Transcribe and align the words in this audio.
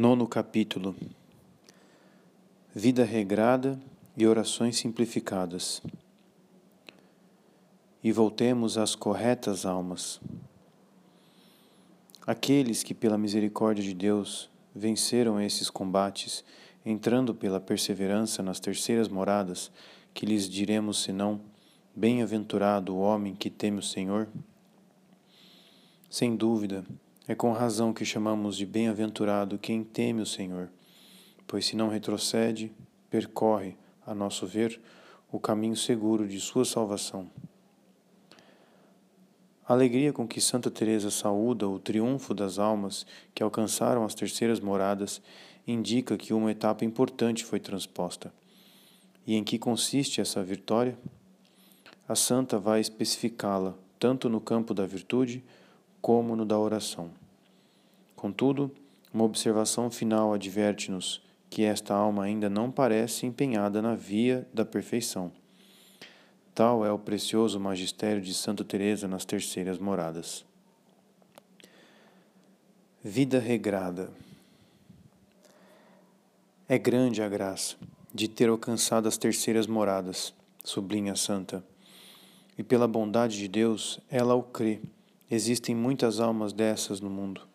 Nono 0.00 0.26
capítulo 0.26 0.96
Vida 2.74 3.04
regrada 3.04 3.78
e 4.16 4.26
orações 4.26 4.78
simplificadas. 4.78 5.82
E 8.02 8.10
voltemos 8.10 8.78
às 8.78 8.94
corretas 8.94 9.66
almas. 9.66 10.18
Aqueles 12.26 12.82
que, 12.82 12.94
pela 12.94 13.18
misericórdia 13.18 13.84
de 13.84 13.92
Deus, 13.92 14.48
venceram 14.74 15.38
esses 15.38 15.68
combates, 15.68 16.46
entrando 16.82 17.34
pela 17.34 17.60
perseverança 17.60 18.42
nas 18.42 18.58
terceiras 18.58 19.06
moradas, 19.06 19.70
que 20.14 20.24
lhes 20.24 20.48
diremos 20.48 21.02
senão: 21.02 21.42
Bem-aventurado 21.94 22.96
o 22.96 23.00
homem 23.00 23.34
que 23.34 23.50
teme 23.50 23.80
o 23.80 23.82
Senhor? 23.82 24.28
Sem 26.08 26.34
dúvida, 26.34 26.86
é 27.30 27.34
com 27.36 27.52
razão 27.52 27.92
que 27.92 28.04
chamamos 28.04 28.56
de 28.56 28.66
bem-aventurado 28.66 29.56
quem 29.56 29.84
teme 29.84 30.20
o 30.20 30.26
Senhor, 30.26 30.68
pois 31.46 31.64
se 31.64 31.76
não 31.76 31.88
retrocede, 31.88 32.72
percorre, 33.08 33.76
a 34.04 34.12
nosso 34.12 34.48
ver, 34.48 34.80
o 35.30 35.38
caminho 35.38 35.76
seguro 35.76 36.26
de 36.26 36.40
sua 36.40 36.64
salvação. 36.64 37.30
A 39.64 39.72
alegria 39.72 40.12
com 40.12 40.26
que 40.26 40.40
Santa 40.40 40.72
Teresa 40.72 41.08
saúda 41.08 41.68
o 41.68 41.78
triunfo 41.78 42.34
das 42.34 42.58
almas 42.58 43.06
que 43.32 43.44
alcançaram 43.44 44.04
as 44.04 44.12
terceiras 44.12 44.58
moradas 44.58 45.22
indica 45.64 46.18
que 46.18 46.34
uma 46.34 46.50
etapa 46.50 46.84
importante 46.84 47.44
foi 47.44 47.60
transposta. 47.60 48.34
E 49.24 49.36
em 49.36 49.44
que 49.44 49.56
consiste 49.56 50.20
essa 50.20 50.42
vitória? 50.42 50.98
A 52.08 52.16
santa 52.16 52.58
vai 52.58 52.80
especificá-la 52.80 53.76
tanto 54.00 54.28
no 54.28 54.40
campo 54.40 54.74
da 54.74 54.84
virtude 54.84 55.44
como 56.00 56.34
no 56.34 56.44
da 56.44 56.58
oração. 56.58 57.19
Contudo, 58.20 58.70
uma 59.14 59.24
observação 59.24 59.90
final 59.90 60.34
adverte-nos 60.34 61.22
que 61.48 61.62
esta 61.62 61.94
alma 61.94 62.24
ainda 62.24 62.50
não 62.50 62.70
parece 62.70 63.24
empenhada 63.24 63.80
na 63.80 63.94
via 63.94 64.46
da 64.52 64.62
perfeição. 64.62 65.32
Tal 66.54 66.84
é 66.84 66.92
o 66.92 66.98
precioso 66.98 67.58
magistério 67.58 68.20
de 68.20 68.34
Santa 68.34 68.62
Teresa 68.62 69.08
nas 69.08 69.24
terceiras 69.24 69.78
moradas. 69.78 70.44
Vida 73.02 73.38
regrada. 73.38 74.10
É 76.68 76.76
grande 76.76 77.22
a 77.22 77.28
graça 77.28 77.76
de 78.12 78.28
ter 78.28 78.50
alcançado 78.50 79.08
as 79.08 79.16
terceiras 79.16 79.66
moradas, 79.66 80.34
sublinha 80.62 81.16
santa. 81.16 81.64
E 82.58 82.62
pela 82.62 82.86
bondade 82.86 83.38
de 83.38 83.48
Deus, 83.48 83.98
ela 84.10 84.34
o 84.34 84.42
crê. 84.42 84.78
Existem 85.30 85.74
muitas 85.74 86.20
almas 86.20 86.52
dessas 86.52 87.00
no 87.00 87.08
mundo. 87.08 87.48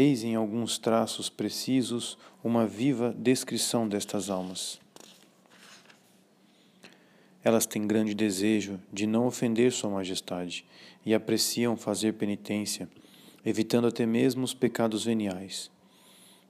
Eis 0.00 0.22
em 0.22 0.36
alguns 0.36 0.78
traços 0.78 1.28
precisos 1.28 2.16
uma 2.44 2.64
viva 2.64 3.12
descrição 3.18 3.88
destas 3.88 4.30
almas. 4.30 4.78
Elas 7.42 7.66
têm 7.66 7.84
grande 7.84 8.14
desejo 8.14 8.78
de 8.92 9.08
não 9.08 9.26
ofender 9.26 9.72
Sua 9.72 9.90
Majestade 9.90 10.64
e 11.04 11.12
apreciam 11.12 11.76
fazer 11.76 12.12
penitência, 12.12 12.88
evitando 13.44 13.88
até 13.88 14.06
mesmo 14.06 14.44
os 14.44 14.54
pecados 14.54 15.04
veniais. 15.04 15.68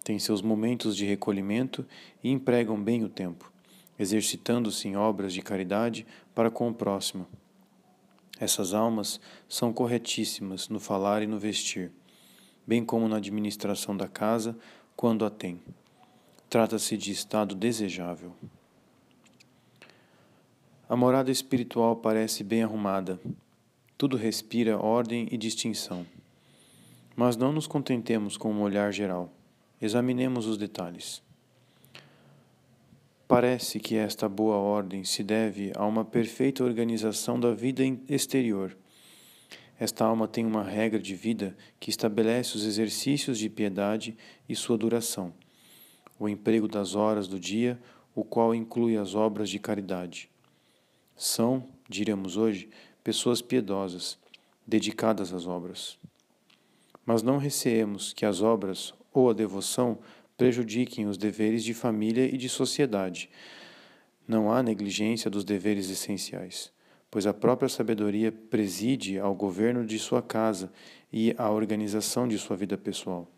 Têm 0.04 0.18
seus 0.18 0.42
momentos 0.42 0.94
de 0.94 1.06
recolhimento 1.06 1.86
e 2.22 2.30
empregam 2.30 2.78
bem 2.78 3.02
o 3.02 3.08
tempo, 3.08 3.50
exercitando-se 3.98 4.88
em 4.88 4.96
obras 4.98 5.32
de 5.32 5.40
caridade 5.40 6.06
para 6.34 6.50
com 6.50 6.68
o 6.68 6.74
próximo. 6.74 7.26
Essas 8.38 8.74
almas 8.74 9.18
são 9.48 9.72
corretíssimas 9.72 10.68
no 10.68 10.78
falar 10.78 11.22
e 11.22 11.26
no 11.26 11.38
vestir 11.38 11.90
bem 12.68 12.84
como 12.84 13.08
na 13.08 13.16
administração 13.16 13.96
da 13.96 14.06
casa, 14.06 14.54
quando 14.94 15.24
a 15.24 15.30
tem. 15.30 15.58
Trata-se 16.50 16.98
de 16.98 17.10
estado 17.10 17.54
desejável. 17.54 18.34
A 20.86 20.94
morada 20.94 21.30
espiritual 21.30 21.96
parece 21.96 22.44
bem 22.44 22.62
arrumada. 22.62 23.18
Tudo 23.96 24.18
respira 24.18 24.78
ordem 24.78 25.26
e 25.30 25.38
distinção. 25.38 26.04
Mas 27.16 27.38
não 27.38 27.52
nos 27.52 27.66
contentemos 27.66 28.36
com 28.36 28.52
um 28.52 28.60
olhar 28.60 28.92
geral. 28.92 29.32
Examinemos 29.80 30.46
os 30.46 30.58
detalhes. 30.58 31.22
Parece 33.26 33.80
que 33.80 33.96
esta 33.96 34.28
boa 34.28 34.56
ordem 34.56 35.04
se 35.04 35.22
deve 35.22 35.72
a 35.74 35.86
uma 35.86 36.04
perfeita 36.04 36.62
organização 36.62 37.40
da 37.40 37.54
vida 37.54 37.82
exterior 38.10 38.76
esta 39.78 40.04
alma 40.04 40.26
tem 40.26 40.44
uma 40.44 40.64
regra 40.64 40.98
de 40.98 41.14
vida 41.14 41.56
que 41.78 41.88
estabelece 41.88 42.56
os 42.56 42.64
exercícios 42.64 43.38
de 43.38 43.48
piedade 43.48 44.16
e 44.48 44.56
sua 44.56 44.76
duração, 44.76 45.32
o 46.18 46.28
emprego 46.28 46.66
das 46.66 46.96
horas 46.96 47.28
do 47.28 47.38
dia, 47.38 47.80
o 48.12 48.24
qual 48.24 48.52
inclui 48.52 48.96
as 48.96 49.14
obras 49.14 49.48
de 49.48 49.60
caridade. 49.60 50.28
São, 51.16 51.64
diríamos 51.88 52.36
hoje, 52.36 52.68
pessoas 53.04 53.40
piedosas, 53.40 54.18
dedicadas 54.66 55.32
às 55.32 55.46
obras. 55.46 55.96
Mas 57.06 57.22
não 57.22 57.38
receemos 57.38 58.12
que 58.12 58.26
as 58.26 58.42
obras 58.42 58.92
ou 59.12 59.30
a 59.30 59.32
devoção 59.32 59.98
prejudiquem 60.36 61.06
os 61.06 61.16
deveres 61.16 61.62
de 61.62 61.72
família 61.72 62.26
e 62.26 62.36
de 62.36 62.48
sociedade. 62.48 63.30
Não 64.26 64.50
há 64.52 64.60
negligência 64.60 65.30
dos 65.30 65.44
deveres 65.44 65.88
essenciais 65.88 66.72
pois 67.10 67.26
a 67.26 67.32
própria 67.32 67.68
sabedoria 67.68 68.30
preside 68.30 69.18
ao 69.18 69.34
governo 69.34 69.84
de 69.84 69.98
sua 69.98 70.22
casa 70.22 70.72
e 71.12 71.34
à 71.38 71.50
organização 71.50 72.28
de 72.28 72.38
sua 72.38 72.56
vida 72.56 72.76
pessoal. 72.76 73.30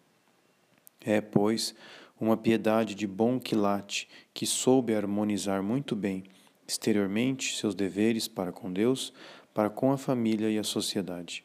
É, 1.00 1.20
pois, 1.20 1.74
uma 2.20 2.36
piedade 2.36 2.94
de 2.94 3.06
bom 3.06 3.38
quilate 3.40 4.08
que 4.34 4.44
soube 4.44 4.94
harmonizar 4.94 5.62
muito 5.62 5.96
bem 5.96 6.24
exteriormente 6.70 7.56
seus 7.56 7.74
deveres 7.74 8.28
para 8.28 8.52
com 8.52 8.72
Deus, 8.72 9.12
para 9.52 9.68
com 9.68 9.90
a 9.90 9.98
família 9.98 10.48
e 10.48 10.58
a 10.58 10.62
sociedade. 10.62 11.44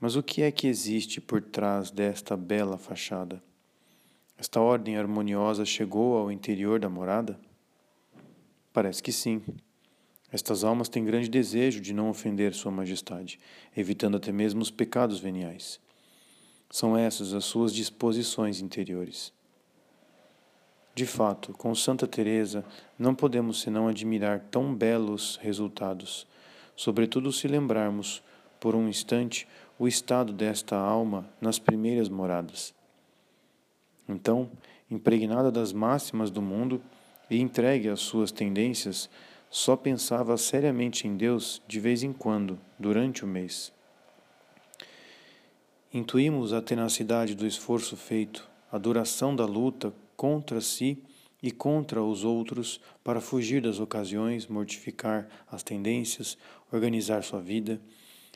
Mas 0.00 0.14
o 0.14 0.22
que 0.22 0.42
é 0.42 0.52
que 0.52 0.68
existe 0.68 1.20
por 1.20 1.42
trás 1.42 1.90
desta 1.90 2.36
bela 2.36 2.78
fachada? 2.78 3.42
Esta 4.38 4.60
ordem 4.60 4.96
harmoniosa 4.96 5.64
chegou 5.64 6.16
ao 6.16 6.30
interior 6.30 6.78
da 6.78 6.88
morada? 6.88 7.40
Parece 8.72 9.02
que 9.02 9.10
sim. 9.10 9.42
Estas 10.34 10.64
almas 10.64 10.88
têm 10.88 11.04
grande 11.04 11.28
desejo 11.28 11.80
de 11.80 11.94
não 11.94 12.10
ofender 12.10 12.54
Sua 12.54 12.72
Majestade, 12.72 13.38
evitando 13.76 14.16
até 14.16 14.32
mesmo 14.32 14.62
os 14.62 14.68
pecados 14.68 15.20
veniais. 15.20 15.78
São 16.68 16.98
essas 16.98 17.32
as 17.32 17.44
suas 17.44 17.72
disposições 17.72 18.60
interiores. 18.60 19.32
De 20.92 21.06
fato, 21.06 21.52
com 21.52 21.72
Santa 21.72 22.04
Teresa 22.04 22.64
não 22.98 23.14
podemos 23.14 23.60
senão 23.60 23.86
admirar 23.86 24.40
tão 24.50 24.74
belos 24.74 25.36
resultados, 25.40 26.26
sobretudo 26.74 27.30
se 27.30 27.46
lembrarmos 27.46 28.20
por 28.58 28.74
um 28.74 28.88
instante 28.88 29.46
o 29.78 29.86
estado 29.86 30.32
desta 30.32 30.76
alma 30.76 31.30
nas 31.40 31.60
primeiras 31.60 32.08
moradas. 32.08 32.74
Então, 34.08 34.50
impregnada 34.90 35.52
das 35.52 35.72
máximas 35.72 36.28
do 36.28 36.42
mundo 36.42 36.82
e 37.30 37.40
entregue 37.40 37.88
às 37.88 38.00
suas 38.00 38.32
tendências, 38.32 39.08
só 39.56 39.76
pensava 39.76 40.36
seriamente 40.36 41.06
em 41.06 41.16
Deus 41.16 41.62
de 41.68 41.78
vez 41.78 42.02
em 42.02 42.12
quando, 42.12 42.58
durante 42.76 43.24
o 43.24 43.28
mês. 43.28 43.72
Intuímos 45.92 46.52
a 46.52 46.60
tenacidade 46.60 47.36
do 47.36 47.46
esforço 47.46 47.96
feito, 47.96 48.50
a 48.72 48.78
duração 48.78 49.34
da 49.34 49.46
luta 49.46 49.94
contra 50.16 50.60
si 50.60 51.00
e 51.40 51.52
contra 51.52 52.02
os 52.02 52.24
outros 52.24 52.80
para 53.04 53.20
fugir 53.20 53.62
das 53.62 53.78
ocasiões, 53.78 54.48
mortificar 54.48 55.28
as 55.48 55.62
tendências, 55.62 56.36
organizar 56.72 57.22
sua 57.22 57.40
vida, 57.40 57.80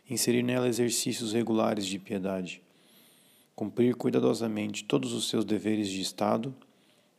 inserir 0.09 0.45
nela 0.45 0.69
exercícios 0.69 1.33
regulares 1.33 1.85
de 1.85 1.99
piedade, 1.99 2.63
cumprir 3.57 3.97
cuidadosamente 3.97 4.85
todos 4.85 5.13
os 5.13 5.29
seus 5.29 5.45
deveres 5.45 5.89
de 5.89 6.01
Estado, 6.01 6.55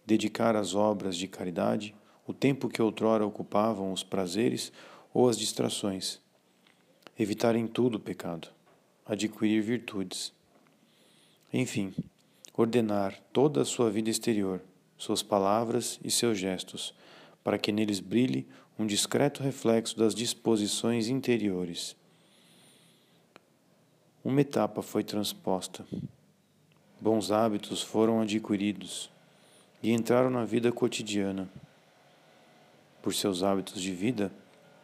dedicar 0.06 0.56
às 0.56 0.74
obras 0.74 1.18
de 1.18 1.28
caridade, 1.28 1.94
o 2.30 2.34
tempo 2.34 2.70
que 2.70 2.80
outrora 2.80 3.26
ocupavam 3.26 3.92
os 3.92 4.04
prazeres 4.04 4.72
ou 5.12 5.28
as 5.28 5.36
distrações, 5.36 6.20
evitar 7.18 7.56
em 7.56 7.66
tudo 7.66 7.96
o 7.96 8.00
pecado, 8.00 8.50
adquirir 9.04 9.64
virtudes. 9.64 10.32
Enfim, 11.52 11.92
ordenar 12.56 13.20
toda 13.34 13.64
a 13.64 13.66
sua 13.66 13.90
vida 13.90 14.12
exterior, 14.12 14.62
suas 14.96 15.24
palavras 15.24 16.00
e 16.04 16.12
seus 16.12 16.38
gestos, 16.38 16.94
para 17.44 17.58
que 17.58 17.72
neles 17.72 18.00
brilhe 18.00 18.48
um 18.78 18.86
discreto 18.86 19.42
reflexo 19.42 19.98
das 19.98 20.14
disposições 20.14 21.08
interiores. 21.08 21.96
Uma 24.24 24.42
etapa 24.42 24.84
foi 24.84 25.04
transposta. 25.04 25.84
Bons 27.02 27.32
hábitos 27.32 27.82
foram 27.82 28.22
adquiridos 28.22 29.10
e 29.82 29.92
entraram 29.92 30.30
na 30.30 30.46
vida 30.46 30.72
cotidiana 30.72 31.50
por 33.02 33.14
seus 33.14 33.44
hábitos 33.44 33.82
de 33.82 33.94
vida, 33.94 34.32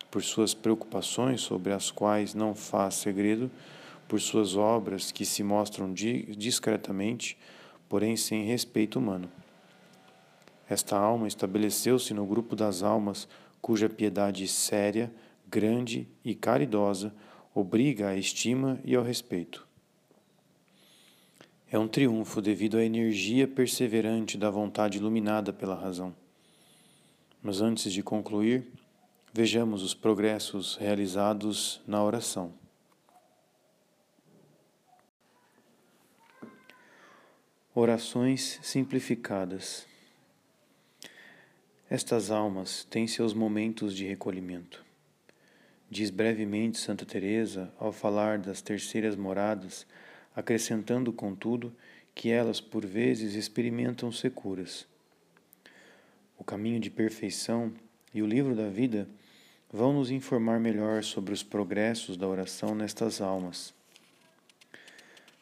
por 0.09 0.23
suas 0.23 0.53
preocupações 0.53 1.41
sobre 1.41 1.73
as 1.73 1.91
quais 1.91 2.33
não 2.33 2.55
faz 2.55 2.95
segredo, 2.95 3.51
por 4.07 4.21
suas 4.21 4.55
obras 4.55 5.11
que 5.11 5.25
se 5.25 5.43
mostram 5.43 5.93
discretamente, 5.93 7.37
porém 7.89 8.15
sem 8.15 8.45
respeito 8.45 8.99
humano. 8.99 9.29
Esta 10.69 10.97
alma 10.97 11.27
estabeleceu-se 11.27 12.13
no 12.13 12.25
grupo 12.25 12.55
das 12.55 12.81
almas 12.81 13.27
cuja 13.61 13.89
piedade 13.89 14.47
séria, 14.47 15.11
grande 15.47 16.07
e 16.23 16.33
caridosa 16.33 17.13
obriga 17.53 18.09
à 18.09 18.15
estima 18.15 18.79
e 18.83 18.95
ao 18.95 19.03
respeito. 19.03 19.65
É 21.71 21.79
um 21.79 21.87
triunfo 21.87 22.41
devido 22.41 22.77
à 22.77 22.83
energia 22.83 23.47
perseverante 23.47 24.37
da 24.37 24.49
vontade 24.49 24.97
iluminada 24.97 25.51
pela 25.51 25.75
razão. 25.75 26.15
Mas 27.45 27.61
antes 27.61 27.93
de 27.93 28.01
concluir, 28.01 28.65
vejamos 29.31 29.83
os 29.83 29.93
progressos 29.93 30.77
realizados 30.77 31.79
na 31.85 32.03
oração. 32.03 32.51
Orações 37.71 38.59
simplificadas. 38.63 39.85
Estas 41.87 42.31
almas 42.31 42.83
têm 42.85 43.05
seus 43.05 43.31
momentos 43.31 43.95
de 43.95 44.07
recolhimento. 44.07 44.83
Diz 45.87 46.09
brevemente 46.09 46.79
Santa 46.79 47.05
Teresa 47.05 47.71
ao 47.77 47.91
falar 47.91 48.39
das 48.39 48.59
terceiras 48.59 49.15
moradas, 49.15 49.85
acrescentando 50.35 51.13
contudo 51.13 51.71
que 52.15 52.31
elas 52.31 52.59
por 52.59 52.83
vezes 52.83 53.35
experimentam 53.35 54.11
securas. 54.11 54.87
O 56.37 56.43
caminho 56.43 56.79
de 56.79 56.89
perfeição 56.89 57.73
e 58.13 58.21
o 58.21 58.27
livro 58.27 58.55
da 58.55 58.69
vida 58.69 59.07
vão 59.71 59.93
nos 59.93 60.11
informar 60.11 60.59
melhor 60.59 61.03
sobre 61.03 61.33
os 61.33 61.43
progressos 61.43 62.17
da 62.17 62.27
oração 62.27 62.73
nestas 62.73 63.21
almas. 63.21 63.73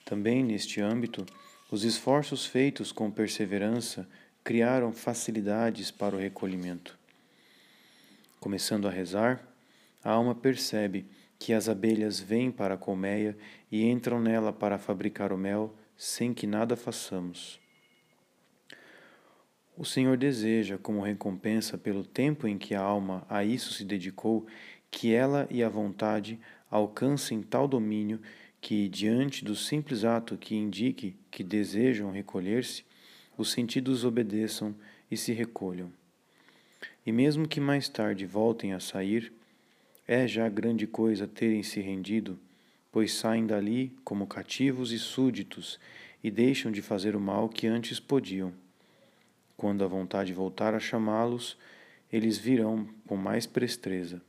Também 0.06 0.44
neste 0.44 0.82
âmbito, 0.82 1.26
os 1.72 1.84
esforços 1.84 2.46
feitos 2.46 2.92
com 2.92 3.10
perseverança 3.10 4.08
criaram 4.44 4.92
facilidades 4.92 5.90
para 5.90 6.16
o 6.16 6.20
recolhimento. 6.20 6.98
Começando 8.40 8.88
a 8.88 8.92
rezar, 8.92 9.42
a 10.04 10.12
alma 10.12 10.36
percebe 10.36 11.06
que 11.40 11.54
as 11.54 11.70
abelhas 11.70 12.20
vêm 12.20 12.52
para 12.52 12.76
a 12.76 12.78
colmeia 12.78 13.38
e 13.72 13.84
entram 13.86 14.20
nela 14.22 14.52
para 14.52 14.78
fabricar 14.78 15.32
o 15.32 15.38
mel 15.38 15.74
sem 15.96 16.34
que 16.34 16.46
nada 16.46 16.76
façamos. 16.76 17.63
O 19.76 19.84
Senhor 19.84 20.16
deseja, 20.18 20.78
como 20.78 21.02
recompensa 21.02 21.80
pelo 21.80 22.04
tempo 22.04 22.48
em 22.48 22.60
que 22.60 22.76
a 22.76 22.82
alma 22.82 23.26
a 23.28 23.44
isso 23.44 23.74
se 23.74 23.84
dedicou, 23.84 24.46
que 24.92 25.12
ela 25.12 25.48
e 25.50 25.64
a 25.64 25.70
vontade 25.70 26.40
alcancem 26.70 27.42
tal 27.42 27.68
domínio 27.68 28.22
que, 28.62 28.88
diante 28.88 29.44
do 29.44 29.56
simples 29.56 30.06
ato 30.06 30.38
que 30.38 30.56
indique 30.56 31.16
que 31.32 31.44
desejam 31.44 32.12
recolher-se, 32.12 32.86
os 33.36 33.52
sentidos 33.52 34.06
obedeçam 34.06 34.76
e 35.10 35.18
se 35.18 35.34
recolham. 35.34 35.92
E 37.04 37.12
mesmo 37.12 37.48
que 37.48 37.60
mais 37.60 37.90
tarde 37.90 38.28
voltem 38.28 38.74
a 38.74 38.80
sair, 38.80 39.34
é 40.08 40.28
já 40.28 40.48
grande 40.50 40.86
coisa 40.86 41.28
terem 41.28 41.64
se 41.64 41.82
rendido, 41.82 42.40
pois 42.92 43.12
saem 43.14 43.48
dali 43.48 43.92
como 44.04 44.28
cativos 44.28 44.92
e 44.92 45.00
súditos 45.00 45.80
e 46.24 46.30
deixam 46.30 46.72
de 46.72 46.82
fazer 46.82 47.16
o 47.16 47.20
mal 47.20 47.50
que 47.50 47.66
antes 47.66 48.00
podiam. 48.00 48.54
Quando 49.64 49.86
a 49.86 49.88
vontade 49.88 50.34
voltar 50.34 50.76
a 50.76 50.80
chamá-los, 50.80 51.58
eles 52.12 52.38
virão 52.38 52.86
com 53.08 53.16
mais 53.16 53.48
prestreza. 53.48 54.22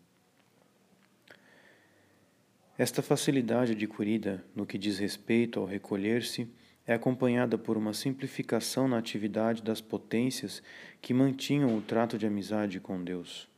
Esta 2.79 3.03
facilidade 3.03 3.73
adquirida 3.73 4.45
no 4.55 4.65
que 4.65 4.79
diz 4.79 4.97
respeito 4.97 5.59
ao 5.59 5.67
recolher-se 5.67 6.49
é 6.87 6.95
acompanhada 6.95 7.59
por 7.59 7.77
uma 7.77 7.93
simplificação 7.93 8.87
na 8.87 8.97
atividade 8.97 9.61
das 9.61 9.81
potências 9.81 10.63
que 11.03 11.13
mantinham 11.13 11.77
o 11.77 11.83
trato 11.83 12.17
de 12.17 12.29
amizade 12.29 12.79
com 12.79 13.03
Deus. 13.03 13.49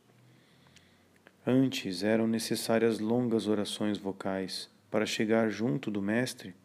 Antes 1.45 2.01
eram 2.01 2.25
necessárias 2.25 2.97
longas 2.97 3.45
orações 3.45 3.99
vocais 3.99 4.67
para 4.89 5.05
chegar 5.05 5.51
junto 5.51 5.91
do 5.91 6.01
Mestre. 6.01 6.55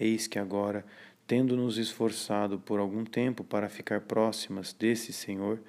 Eis 0.00 0.26
que 0.26 0.38
agora, 0.38 0.86
tendo 1.30 1.56
nos 1.56 1.78
esforçado 1.78 2.58
por 2.58 2.80
algum 2.80 3.04
tempo 3.04 3.44
para 3.44 3.68
ficar 3.68 4.00
próximas 4.00 4.72
desse 4.72 5.12
Senhor, 5.12 5.62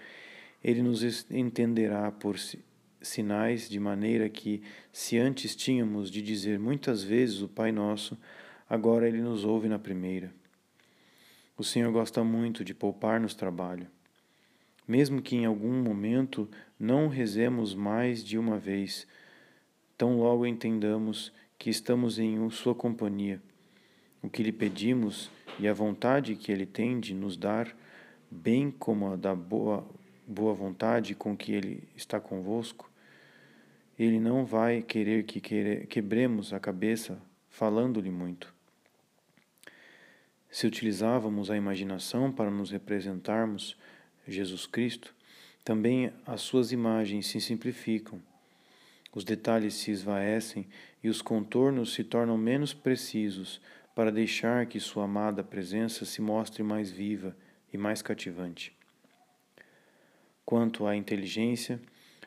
Ele 0.64 0.82
nos 0.82 1.04
entenderá 1.30 2.12
por 2.12 2.36
sinais 3.00 3.70
de 3.70 3.80
maneira 3.80 4.28
que, 4.28 4.64
se 4.92 5.20
antes 5.20 5.56
tínhamos 5.56 6.10
de 6.10 6.20
dizer 6.20 6.58
muitas 6.58 7.04
vezes 7.04 7.44
o 7.44 7.48
Pai 7.48 7.72
Nosso, 7.72 8.18
agora 8.68 9.08
Ele 9.08 9.22
nos 9.22 9.46
ouve 9.46 9.68
na 9.68 9.78
primeira. 9.78 10.34
O 11.56 11.64
Senhor 11.64 11.92
gosta 11.92 12.24
muito 12.24 12.66
de 12.66 12.74
poupar-nos 12.74 13.36
trabalho. 13.36 13.86
Mesmo 14.88 15.22
que 15.22 15.36
em 15.36 15.46
algum 15.46 15.84
momento 15.84 16.50
não 16.80 17.08
rezemos 17.08 17.76
mais 17.76 18.24
de 18.24 18.36
uma 18.36 18.58
vez, 18.58 19.06
tão 19.96 20.18
logo 20.18 20.44
entendamos 20.44 21.32
que 21.60 21.70
estamos 21.70 22.18
em 22.18 22.50
Sua 22.50 22.74
companhia. 22.74 23.40
O 24.22 24.30
que 24.30 24.44
lhe 24.44 24.52
pedimos 24.52 25.30
e 25.60 25.68
a 25.68 25.74
vontade 25.74 26.36
que 26.36 26.52
Ele 26.52 26.66
tem 26.66 27.00
de 27.00 27.14
nos 27.14 27.36
dar, 27.36 27.76
bem 28.30 28.72
como 28.72 29.14
a 29.14 29.16
da 29.16 29.36
boa, 29.36 29.86
boa 30.28 30.54
vontade 30.54 31.16
com 31.16 31.36
que 31.36 31.52
Ele 31.52 31.84
está 31.96 32.20
convosco, 32.20 32.92
ele 34.04 34.20
não 34.20 34.44
vai 34.46 34.82
querer 34.82 35.26
que 35.26 35.40
quebremos 35.86 36.54
a 36.54 36.60
cabeça 36.60 37.22
falando-lhe 37.50 38.10
muito. 38.10 38.52
Se 40.50 40.66
utilizávamos 40.66 41.52
a 41.52 41.56
imaginação 41.56 42.32
para 42.32 42.50
nos 42.50 42.72
representarmos 42.72 43.78
Jesus 44.28 44.66
Cristo, 44.66 45.14
também 45.64 46.12
as 46.26 46.42
suas 46.42 46.72
imagens 46.72 47.28
se 47.28 47.40
simplificam. 47.40 48.20
Os 49.14 49.24
detalhes 49.24 49.76
se 49.76 49.92
esvaecem 49.92 50.68
e 51.04 51.08
os 51.10 51.22
contornos 51.22 51.94
se 51.94 52.04
tornam 52.04 52.38
menos 52.40 52.74
precisos 52.74 53.62
para 54.02 54.12
deixar 54.12 54.66
que 54.66 54.80
sua 54.80 55.04
amada 55.04 55.44
presença 55.44 56.06
se 56.06 56.24
mostre 56.24 56.64
mais 56.64 56.90
viva 56.90 57.38
e 57.72 57.78
mais 57.78 58.02
cativante. 58.02 58.76
Quanto 60.44 60.88
à 60.88 60.96
inteligência, 60.96 61.80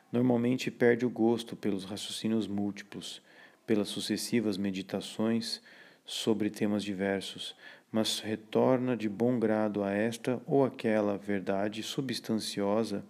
normalmente 0.09 0.71
perde 0.71 1.05
o 1.05 1.09
gosto 1.09 1.53
pelos 1.53 1.83
raciocínios 1.83 2.47
múltiplos, 2.47 3.21
pelas 3.67 3.89
sucessivas 3.89 4.57
meditações 4.57 5.61
sobre 6.05 6.49
temas 6.49 6.81
diversos, 6.81 7.53
mas 7.91 8.21
retorna 8.21 8.95
de 8.95 9.09
bom 9.09 9.37
grado 9.37 9.83
a 9.83 9.91
esta 9.91 10.41
ou 10.47 10.63
aquela 10.63 11.17
verdade 11.17 11.83
substanciosa 11.83 13.03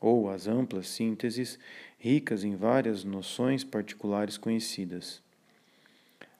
ou 0.00 0.30
às 0.30 0.48
amplas 0.48 0.88
sínteses, 0.88 1.58
ricas 1.98 2.42
em 2.42 2.56
várias 2.56 3.04
noções 3.04 3.64
particulares 3.64 4.38
conhecidas. 4.38 5.27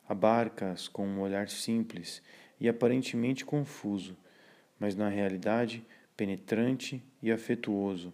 Abarca-as 0.09 0.89
com 0.89 1.07
um 1.07 1.21
olhar 1.21 1.51
simples 1.51 2.23
e 2.59 2.69
aparentemente 2.69 3.45
confuso, 3.45 4.17
mas 4.81 4.95
na 4.95 5.09
realidade 5.09 5.85
penetrante 6.17 7.03
e 7.23 7.31
afetuoso, 7.31 8.13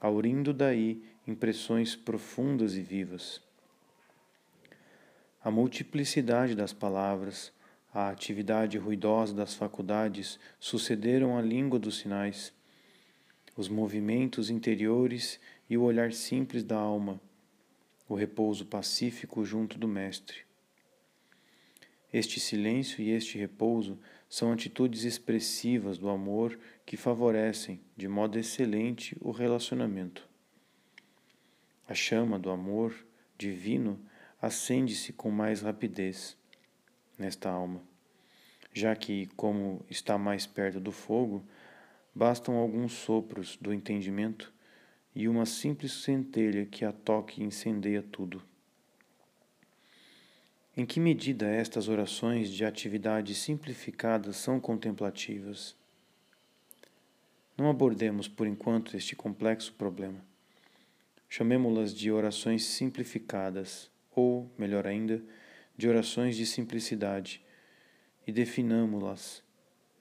aurindo 0.00 0.54
daí 0.54 1.02
impressões 1.26 1.94
profundas 1.94 2.74
e 2.74 2.80
vivas. 2.80 3.42
A 5.44 5.50
multiplicidade 5.50 6.54
das 6.54 6.72
palavras, 6.72 7.52
a 7.92 8.08
atividade 8.08 8.78
ruidosa 8.78 9.34
das 9.34 9.54
faculdades 9.54 10.38
sucederam 10.58 11.36
à 11.36 11.42
língua 11.42 11.78
dos 11.78 11.98
sinais, 11.98 12.52
os 13.56 13.68
movimentos 13.68 14.48
interiores 14.48 15.38
e 15.68 15.76
o 15.76 15.82
olhar 15.82 16.12
simples 16.12 16.64
da 16.64 16.76
alma, 16.76 17.20
o 18.08 18.14
repouso 18.14 18.64
pacífico 18.64 19.44
junto 19.44 19.78
do 19.78 19.86
Mestre. 19.86 20.49
Este 22.12 22.40
silêncio 22.40 23.02
e 23.02 23.10
este 23.10 23.38
repouso 23.38 23.98
são 24.28 24.52
atitudes 24.52 25.04
expressivas 25.04 25.96
do 25.96 26.08
amor 26.08 26.58
que 26.84 26.96
favorecem, 26.96 27.80
de 27.96 28.08
modo 28.08 28.38
excelente, 28.38 29.16
o 29.20 29.30
relacionamento. 29.30 30.28
A 31.88 31.94
chama 31.94 32.38
do 32.38 32.50
amor 32.50 32.94
divino 33.38 34.00
acende-se 34.42 35.12
com 35.12 35.30
mais 35.30 35.60
rapidez 35.60 36.36
nesta 37.16 37.48
alma, 37.48 37.82
já 38.72 38.94
que, 38.96 39.26
como 39.36 39.84
está 39.88 40.18
mais 40.18 40.46
perto 40.46 40.80
do 40.80 40.90
fogo, 40.90 41.44
bastam 42.14 42.56
alguns 42.56 42.92
sopros 42.92 43.56
do 43.56 43.72
entendimento 43.72 44.52
e 45.14 45.28
uma 45.28 45.46
simples 45.46 45.92
centelha 45.92 46.66
que 46.66 46.84
a 46.84 46.92
toque 46.92 47.42
incendeia 47.42 48.02
tudo. 48.02 48.49
Em 50.80 50.86
que 50.86 50.98
medida 50.98 51.46
estas 51.46 51.90
orações 51.90 52.50
de 52.50 52.64
atividades 52.64 53.36
simplificadas 53.36 54.36
são 54.36 54.58
contemplativas? 54.58 55.76
Não 57.54 57.68
abordemos 57.68 58.26
por 58.26 58.46
enquanto 58.46 58.96
este 58.96 59.14
complexo 59.14 59.74
problema. 59.74 60.24
Chamemo-las 61.28 61.92
de 61.92 62.10
orações 62.10 62.64
simplificadas, 62.64 63.90
ou, 64.16 64.50
melhor 64.56 64.86
ainda, 64.86 65.22
de 65.76 65.86
orações 65.86 66.34
de 66.34 66.46
simplicidade 66.46 67.44
e 68.26 68.32
definamo-las, 68.32 69.42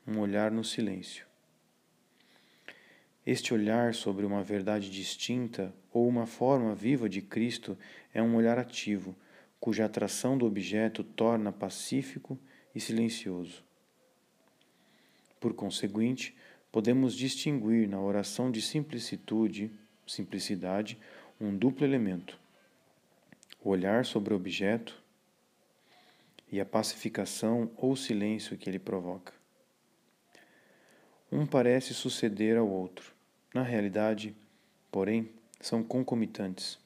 um 0.07 0.17
olhar 0.19 0.49
no 0.49 0.63
silêncio. 0.63 1.25
Este 3.25 3.53
olhar 3.53 3.93
sobre 3.93 4.25
uma 4.25 4.41
verdade 4.41 4.89
distinta 4.89 5.75
ou 5.91 6.07
uma 6.07 6.25
forma 6.25 6.73
viva 6.73 7.09
de 7.09 7.21
Cristo 7.21 7.77
é 8.13 8.23
um 8.23 8.33
olhar 8.37 8.57
ativo, 8.57 9.13
cuja 9.59 9.85
atração 9.85 10.37
do 10.37 10.45
objeto 10.45 11.03
torna 11.03 11.51
pacífico 11.51 12.39
e 12.73 12.79
silencioso. 12.79 13.63
Por 15.39 15.53
conseguinte, 15.53 16.35
podemos 16.71 17.15
distinguir 17.15 17.87
na 17.87 17.99
oração 17.99 18.51
de 18.51 18.61
simplicitude, 18.61 19.71
simplicidade, 20.05 20.97
um 21.39 21.55
duplo 21.55 21.85
elemento: 21.85 22.39
o 23.63 23.69
olhar 23.69 24.05
sobre 24.05 24.33
o 24.33 24.37
objeto 24.37 25.01
e 26.51 26.59
a 26.59 26.65
pacificação 26.65 27.71
ou 27.77 27.95
silêncio 27.95 28.57
que 28.57 28.69
ele 28.69 28.79
provoca. 28.79 29.33
Um 31.31 31.45
parece 31.45 31.93
suceder 31.93 32.57
ao 32.57 32.67
outro. 32.67 33.13
Na 33.53 33.61
realidade, 33.61 34.35
porém, 34.91 35.31
são 35.59 35.83
concomitantes. 35.83 36.79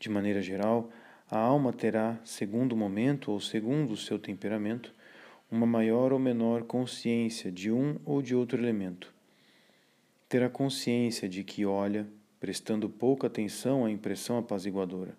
De 0.00 0.08
maneira 0.08 0.42
geral, 0.42 0.90
a 1.32 1.38
alma 1.38 1.72
terá, 1.72 2.20
segundo 2.24 2.74
o 2.74 2.76
momento 2.76 3.32
ou 3.32 3.40
segundo 3.40 3.92
o 3.92 3.96
seu 3.96 4.18
temperamento, 4.18 4.94
uma 5.50 5.66
maior 5.66 6.12
ou 6.12 6.18
menor 6.18 6.62
consciência 6.62 7.50
de 7.50 7.72
um 7.72 7.96
ou 8.04 8.22
de 8.22 8.36
outro 8.36 8.56
elemento. 8.56 9.12
Terá 10.28 10.48
consciência 10.48 11.28
de 11.28 11.42
que 11.42 11.66
olha, 11.66 12.06
prestando 12.38 12.88
pouca 12.88 13.26
atenção 13.26 13.84
à 13.84 13.90
impressão 13.90 14.38
apaziguadora 14.38 15.16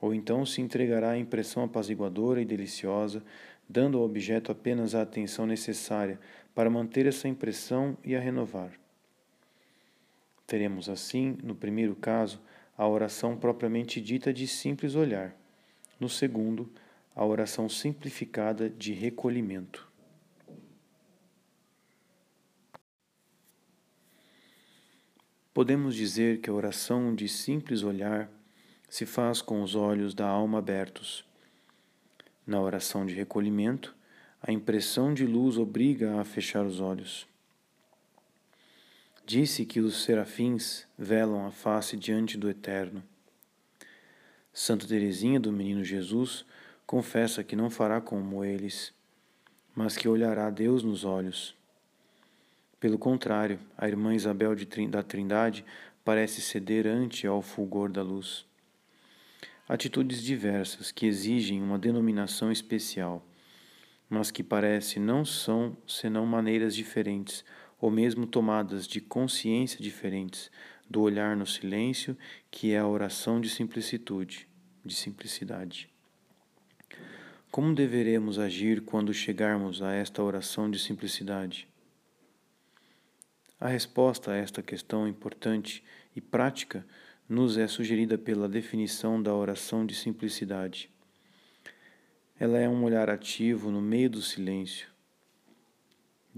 ou 0.00 0.14
então 0.14 0.46
se 0.46 0.60
entregará 0.60 1.10
à 1.10 1.18
impressão 1.18 1.64
apaziguadora 1.64 2.40
e 2.40 2.44
deliciosa, 2.44 3.22
dando 3.68 3.98
ao 3.98 4.04
objeto 4.04 4.52
apenas 4.52 4.94
a 4.94 5.02
atenção 5.02 5.46
necessária 5.46 6.18
para 6.54 6.70
manter 6.70 7.06
essa 7.06 7.28
impressão 7.28 7.96
e 8.04 8.14
a 8.14 8.20
renovar. 8.20 8.72
Teremos 10.46 10.88
assim, 10.88 11.36
no 11.42 11.54
primeiro 11.54 11.94
caso, 11.94 12.40
a 12.78 12.86
oração 12.86 13.36
propriamente 13.36 14.00
dita 14.00 14.32
de 14.32 14.46
simples 14.46 14.94
olhar, 14.94 15.36
no 15.98 16.08
segundo, 16.08 16.72
a 17.12 17.24
oração 17.24 17.68
simplificada 17.68 18.70
de 18.70 18.92
recolhimento. 18.92 19.88
Podemos 25.52 25.96
dizer 25.96 26.40
que 26.40 26.48
a 26.48 26.52
oração 26.52 27.12
de 27.12 27.28
simples 27.28 27.82
olhar 27.82 28.30
se 28.88 29.04
faz 29.04 29.42
com 29.42 29.60
os 29.60 29.74
olhos 29.74 30.14
da 30.14 30.28
alma 30.28 30.58
abertos. 30.58 31.24
Na 32.46 32.60
oração 32.60 33.04
de 33.04 33.12
recolhimento, 33.12 33.92
a 34.40 34.52
impressão 34.52 35.12
de 35.12 35.26
luz 35.26 35.58
obriga 35.58 36.20
a 36.20 36.24
fechar 36.24 36.64
os 36.64 36.78
olhos. 36.78 37.26
Disse 39.28 39.66
que 39.66 39.78
os 39.78 40.04
serafins 40.04 40.86
velam 40.98 41.46
a 41.46 41.50
face 41.50 41.98
diante 41.98 42.38
do 42.38 42.48
Eterno. 42.48 43.02
Santa 44.50 44.86
Teresinha 44.86 45.38
do 45.38 45.52
Menino 45.52 45.84
Jesus 45.84 46.46
confessa 46.86 47.44
que 47.44 47.54
não 47.54 47.68
fará 47.68 48.00
como 48.00 48.42
eles, 48.42 48.90
mas 49.74 49.98
que 49.98 50.08
olhará 50.08 50.48
Deus 50.48 50.82
nos 50.82 51.04
olhos. 51.04 51.54
Pelo 52.80 52.98
contrário, 52.98 53.60
a 53.76 53.86
irmã 53.86 54.14
Isabel 54.14 54.56
da 54.88 55.02
Trindade 55.02 55.62
parece 56.02 56.40
ceder 56.40 56.86
ante 56.86 57.26
ao 57.26 57.42
fulgor 57.42 57.92
da 57.92 58.02
luz 58.02 58.48
atitudes 59.68 60.22
diversas 60.22 60.90
que 60.90 61.04
exigem 61.04 61.62
uma 61.62 61.78
denominação 61.78 62.50
especial, 62.50 63.22
mas 64.08 64.30
que 64.30 64.42
parece 64.42 64.98
não 64.98 65.26
são 65.26 65.76
senão 65.86 66.24
maneiras 66.24 66.74
diferentes, 66.74 67.44
ou 67.80 67.90
mesmo 67.90 68.26
tomadas 68.26 68.86
de 68.86 69.00
consciência 69.00 69.82
diferentes, 69.82 70.50
do 70.88 71.00
olhar 71.00 71.36
no 71.36 71.46
silêncio, 71.46 72.16
que 72.50 72.72
é 72.72 72.78
a 72.78 72.86
oração 72.86 73.40
de 73.40 73.48
simplicitude, 73.48 74.48
de 74.84 74.94
simplicidade. 74.94 75.88
Como 77.50 77.74
deveremos 77.74 78.38
agir 78.38 78.82
quando 78.82 79.12
chegarmos 79.12 79.82
a 79.82 79.92
esta 79.92 80.22
oração 80.22 80.70
de 80.70 80.78
simplicidade? 80.78 81.68
A 83.60 83.68
resposta 83.68 84.32
a 84.32 84.36
esta 84.36 84.62
questão 84.62 85.08
importante 85.08 85.82
e 86.14 86.20
prática 86.20 86.86
nos 87.28 87.58
é 87.58 87.66
sugerida 87.66 88.16
pela 88.16 88.48
definição 88.48 89.22
da 89.22 89.34
oração 89.34 89.84
de 89.84 89.94
simplicidade. 89.94 90.90
Ela 92.38 92.58
é 92.58 92.68
um 92.68 92.84
olhar 92.84 93.10
ativo 93.10 93.70
no 93.70 93.82
meio 93.82 94.08
do 94.08 94.22
silêncio. 94.22 94.88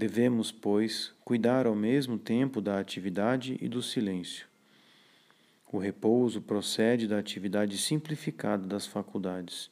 Devemos, 0.00 0.50
pois, 0.50 1.12
cuidar 1.22 1.66
ao 1.66 1.74
mesmo 1.74 2.16
tempo 2.18 2.62
da 2.62 2.80
atividade 2.80 3.58
e 3.60 3.68
do 3.68 3.82
silêncio. 3.82 4.46
O 5.70 5.76
repouso 5.76 6.40
procede 6.40 7.06
da 7.06 7.18
atividade 7.18 7.76
simplificada 7.76 8.66
das 8.66 8.86
faculdades. 8.86 9.70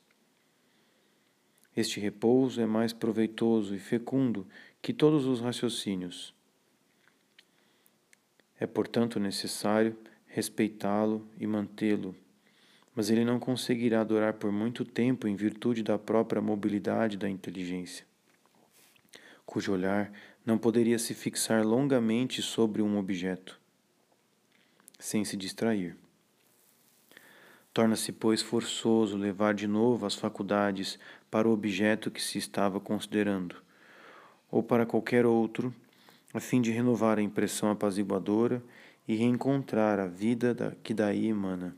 Este 1.75 1.99
repouso 1.99 2.61
é 2.61 2.66
mais 2.66 2.92
proveitoso 2.92 3.75
e 3.75 3.78
fecundo 3.78 4.47
que 4.82 4.92
todos 4.92 5.25
os 5.25 5.40
raciocínios. 5.40 6.35
É, 8.61 8.66
portanto, 8.66 9.18
necessário 9.18 9.97
respeitá-lo 10.26 11.26
e 11.40 11.47
mantê-lo, 11.47 12.14
mas 12.94 13.08
ele 13.08 13.25
não 13.25 13.40
conseguirá 13.40 14.04
durar 14.04 14.35
por 14.35 14.52
muito 14.52 14.85
tempo 14.85 15.26
em 15.26 15.35
virtude 15.35 15.82
da 15.82 15.99
própria 15.99 16.42
mobilidade 16.42 17.16
da 17.16 17.30
inteligência, 17.30 18.06
cujo 19.49 19.73
olhar 19.73 20.12
não 20.45 20.59
poderia 20.59 20.99
se 20.99 21.14
fixar 21.14 21.67
longamente 21.67 22.43
sobre 22.43 22.83
um 22.83 22.99
objeto, 22.99 23.59
sem 24.99 25.25
se 25.25 25.38
distrair. 25.38 25.97
Torna-se, 27.73 28.12
pois, 28.12 28.43
forçoso 28.43 29.17
levar 29.17 29.55
de 29.55 29.67
novo 29.67 30.05
as 30.05 30.14
faculdades 30.14 30.99
para 31.31 31.49
o 31.49 31.52
objeto 31.52 32.11
que 32.11 32.21
se 32.23 32.37
estava 32.37 32.78
considerando, 32.78 33.57
ou 34.50 34.62
para 34.62 34.85
qualquer 34.85 35.25
outro, 35.25 35.75
a 36.35 36.40
fim 36.40 36.61
de 36.61 36.71
renovar 36.71 37.19
a 37.19 37.23
impressão 37.23 37.71
apaziguadora 37.71 38.62
e 39.07 39.17
reencontrar 39.17 39.99
a 39.99 40.07
vida 40.07 40.76
que 40.83 40.93
daí 40.93 41.26
emana. 41.26 41.75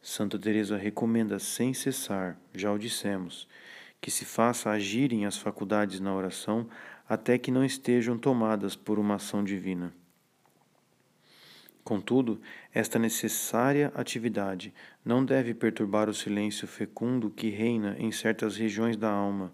Santa 0.00 0.38
Teresa 0.38 0.78
recomenda 0.78 1.38
sem 1.38 1.74
cessar, 1.74 2.40
já 2.54 2.72
o 2.72 2.78
dissemos, 2.78 3.46
que 4.00 4.10
se 4.10 4.24
faça 4.24 4.70
agirem 4.70 5.26
as 5.26 5.36
faculdades 5.36 6.00
na 6.00 6.14
oração 6.14 6.68
até 7.08 7.36
que 7.36 7.50
não 7.50 7.64
estejam 7.64 8.16
tomadas 8.16 8.74
por 8.76 8.98
uma 8.98 9.16
ação 9.16 9.44
divina. 9.44 9.92
Contudo, 11.82 12.40
esta 12.72 12.98
necessária 12.98 13.90
atividade 13.94 14.72
não 15.04 15.24
deve 15.24 15.54
perturbar 15.54 16.08
o 16.08 16.14
silêncio 16.14 16.68
fecundo 16.68 17.30
que 17.30 17.50
reina 17.50 17.96
em 17.98 18.12
certas 18.12 18.56
regiões 18.56 18.96
da 18.96 19.10
alma. 19.10 19.52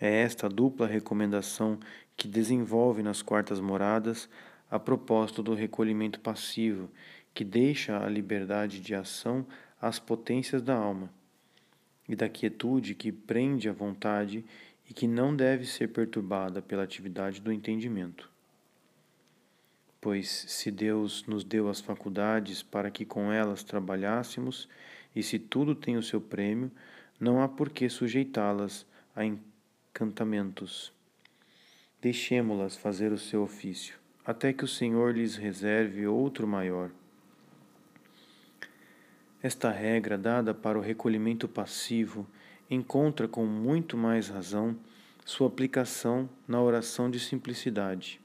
É 0.00 0.20
esta 0.20 0.48
dupla 0.48 0.86
recomendação 0.86 1.78
que 2.16 2.28
desenvolve 2.28 3.02
nas 3.02 3.22
quartas 3.22 3.60
moradas 3.60 4.28
a 4.70 4.78
propósito 4.78 5.42
do 5.42 5.54
recolhimento 5.54 6.20
passivo, 6.20 6.90
que 7.32 7.44
deixa 7.44 8.04
a 8.04 8.08
liberdade 8.08 8.80
de 8.80 8.94
ação 8.94 9.46
às 9.80 9.98
potências 9.98 10.60
da 10.60 10.74
alma, 10.74 11.10
e 12.08 12.16
da 12.16 12.28
quietude 12.28 12.94
que 12.94 13.12
prende 13.12 13.68
a 13.68 13.72
vontade 13.72 14.44
e 14.88 14.92
que 14.92 15.06
não 15.06 15.34
deve 15.34 15.64
ser 15.64 15.88
perturbada 15.88 16.60
pela 16.60 16.82
atividade 16.82 17.40
do 17.40 17.52
entendimento. 17.52 18.30
Pois, 20.00 20.28
se 20.28 20.70
Deus 20.70 21.24
nos 21.26 21.44
deu 21.44 21.68
as 21.68 21.80
faculdades 21.80 22.62
para 22.62 22.90
que 22.90 23.04
com 23.04 23.32
elas 23.32 23.62
trabalhássemos, 23.62 24.68
e 25.14 25.22
se 25.22 25.38
tudo 25.38 25.74
tem 25.74 25.96
o 25.96 26.02
seu 26.02 26.20
prêmio, 26.20 26.70
não 27.20 27.40
há 27.40 27.48
por 27.48 27.70
que 27.70 27.88
sujeitá-las 27.88 28.84
a 29.14 29.24
encantamentos. 29.24 30.92
Deixemo-las 32.00 32.76
fazer 32.76 33.12
o 33.12 33.18
seu 33.18 33.42
ofício 33.42 34.02
até 34.24 34.52
que 34.52 34.64
o 34.64 34.68
Senhor 34.68 35.14
lhes 35.16 35.36
reserve 35.36 36.06
outro 36.06 36.46
maior. 36.46 36.90
Esta 39.42 39.70
regra 39.70 40.16
dada 40.16 40.54
para 40.54 40.78
o 40.78 40.82
recolhimento 40.82 41.48
passivo 41.48 42.26
encontra 42.70 43.26
com 43.26 43.44
muito 43.44 43.96
mais 43.96 44.28
razão 44.28 44.76
sua 45.24 45.48
aplicação 45.48 46.28
na 46.46 46.60
oração 46.60 47.10
de 47.10 47.18
simplicidade. 47.18 48.20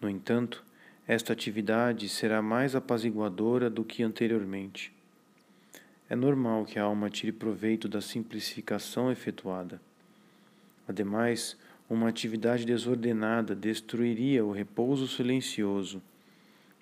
No 0.00 0.08
entanto, 0.08 0.64
esta 1.06 1.32
atividade 1.32 2.08
será 2.08 2.40
mais 2.40 2.74
apaziguadora 2.74 3.68
do 3.68 3.84
que 3.84 4.02
anteriormente. 4.02 4.92
É 6.08 6.16
normal 6.16 6.64
que 6.64 6.78
a 6.78 6.84
alma 6.84 7.10
tire 7.10 7.32
proveito 7.32 7.88
da 7.88 8.00
simplificação 8.00 9.12
efetuada. 9.12 9.80
Ademais, 10.86 11.58
uma 11.90 12.08
atividade 12.08 12.64
desordenada 12.64 13.54
destruiria 13.54 14.44
o 14.44 14.52
repouso 14.52 15.06
silencioso, 15.06 16.02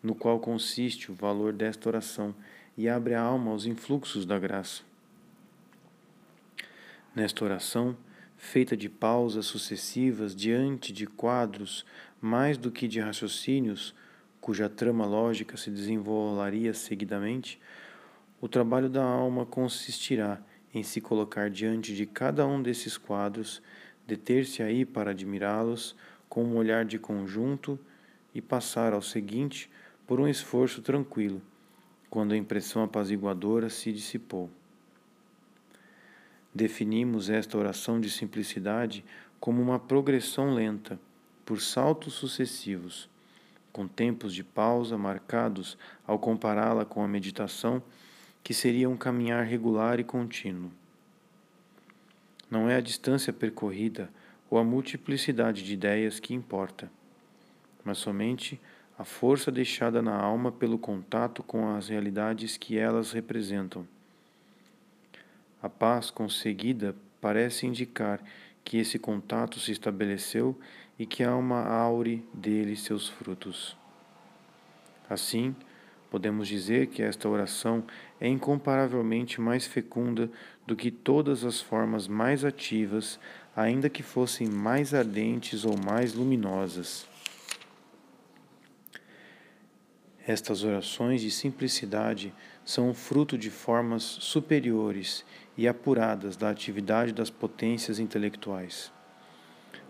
no 0.06 0.14
qual 0.14 0.38
consiste 0.38 1.10
o 1.10 1.14
valor 1.14 1.52
desta 1.52 1.88
oração, 1.88 2.32
e 2.76 2.88
abre 2.88 3.12
a 3.14 3.20
alma 3.20 3.50
aos 3.50 3.66
influxos 3.66 4.24
da 4.24 4.38
graça. 4.38 4.82
Nesta 7.12 7.44
oração, 7.44 7.96
feita 8.36 8.76
de 8.76 8.88
pausas 8.88 9.46
sucessivas 9.46 10.36
diante 10.36 10.92
de 10.92 11.08
quadros 11.08 11.84
mais 12.20 12.56
do 12.56 12.70
que 12.70 12.86
de 12.86 13.00
raciocínios, 13.00 13.96
cuja 14.40 14.68
trama 14.68 15.04
lógica 15.04 15.56
se 15.56 15.72
desenrolaria 15.72 16.72
seguidamente, 16.72 17.60
o 18.40 18.46
trabalho 18.46 18.88
da 18.88 19.02
alma 19.02 19.44
consistirá 19.44 20.40
em 20.72 20.84
se 20.84 21.00
colocar 21.00 21.50
diante 21.50 21.92
de 21.96 22.06
cada 22.06 22.46
um 22.46 22.62
desses 22.62 22.96
quadros, 22.96 23.60
deter-se 24.06 24.62
aí 24.62 24.84
para 24.84 25.10
admirá-los 25.10 25.96
com 26.28 26.44
um 26.44 26.54
olhar 26.54 26.84
de 26.84 26.96
conjunto 26.96 27.76
e 28.32 28.40
passar 28.40 28.92
ao 28.92 29.02
seguinte 29.02 29.68
por 30.06 30.20
um 30.20 30.28
esforço 30.28 30.80
tranquilo, 30.82 31.42
quando 32.08 32.32
a 32.32 32.36
impressão 32.36 32.82
apaziguadora 32.82 33.68
se 33.68 33.92
dissipou. 33.92 34.50
Definimos 36.54 37.28
esta 37.28 37.58
oração 37.58 38.00
de 38.00 38.08
simplicidade 38.08 39.04
como 39.38 39.60
uma 39.60 39.78
progressão 39.78 40.54
lenta, 40.54 40.98
por 41.44 41.60
saltos 41.60 42.14
sucessivos, 42.14 43.08
com 43.72 43.86
tempos 43.86 44.34
de 44.34 44.42
pausa 44.42 44.96
marcados 44.96 45.76
ao 46.06 46.18
compará-la 46.18 46.84
com 46.84 47.04
a 47.04 47.08
meditação 47.08 47.82
que 48.42 48.54
seria 48.54 48.88
um 48.88 48.96
caminhar 48.96 49.44
regular 49.44 50.00
e 50.00 50.04
contínuo. 50.04 50.70
Não 52.50 52.70
é 52.70 52.76
a 52.76 52.80
distância 52.80 53.32
percorrida 53.32 54.08
ou 54.48 54.56
a 54.58 54.64
multiplicidade 54.64 55.62
de 55.62 55.74
ideias 55.74 56.18
que 56.18 56.32
importa, 56.32 56.90
mas 57.84 57.98
somente 57.98 58.58
a 58.58 58.75
força 59.04 59.50
deixada 59.50 60.00
na 60.00 60.16
alma 60.16 60.50
pelo 60.50 60.78
contato 60.78 61.42
com 61.42 61.74
as 61.74 61.88
realidades 61.88 62.56
que 62.56 62.78
elas 62.78 63.12
representam. 63.12 63.86
A 65.62 65.68
paz 65.68 66.10
conseguida 66.10 66.94
parece 67.20 67.66
indicar 67.66 68.22
que 68.64 68.78
esse 68.78 68.98
contato 68.98 69.60
se 69.60 69.72
estabeleceu 69.72 70.58
e 70.98 71.04
que 71.04 71.22
a 71.22 71.30
alma 71.30 71.62
aure 71.64 72.24
dele 72.32 72.76
seus 72.76 73.08
frutos. 73.08 73.76
Assim, 75.08 75.54
Podemos 76.10 76.46
dizer 76.46 76.86
que 76.86 77.02
esta 77.02 77.28
oração 77.28 77.84
é 78.20 78.28
incomparavelmente 78.28 79.40
mais 79.40 79.66
fecunda 79.66 80.30
do 80.66 80.76
que 80.76 80.90
todas 80.90 81.44
as 81.44 81.60
formas 81.60 82.06
mais 82.06 82.44
ativas, 82.44 83.18
ainda 83.54 83.90
que 83.90 84.02
fossem 84.02 84.46
mais 84.48 84.94
ardentes 84.94 85.64
ou 85.64 85.76
mais 85.76 86.14
luminosas. 86.14 87.06
Estas 90.26 90.64
orações 90.64 91.20
de 91.20 91.30
simplicidade 91.30 92.34
são 92.64 92.92
fruto 92.92 93.38
de 93.38 93.48
formas 93.48 94.02
superiores 94.02 95.24
e 95.56 95.68
apuradas 95.68 96.36
da 96.36 96.50
atividade 96.50 97.12
das 97.12 97.30
potências 97.30 98.00
intelectuais. 98.00 98.92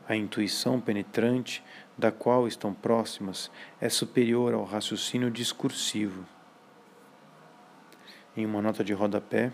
A 0.06 0.14
intuição 0.14 0.78
penetrante 0.78 1.64
da 1.96 2.12
qual 2.12 2.46
estão 2.46 2.74
próximas 2.74 3.50
é 3.80 3.88
superior 3.88 4.52
ao 4.52 4.62
raciocínio 4.62 5.30
discursivo. 5.30 6.26
Em 8.36 8.44
uma 8.44 8.60
nota 8.60 8.84
de 8.84 8.92
rodapé, 8.92 9.50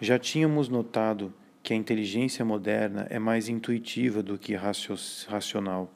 já 0.00 0.18
tínhamos 0.18 0.68
notado 0.68 1.32
que 1.62 1.72
a 1.72 1.76
inteligência 1.76 2.44
moderna 2.44 3.06
é 3.08 3.20
mais 3.20 3.48
intuitiva 3.48 4.24
do 4.24 4.36
que 4.36 4.56
racional. 4.56 5.88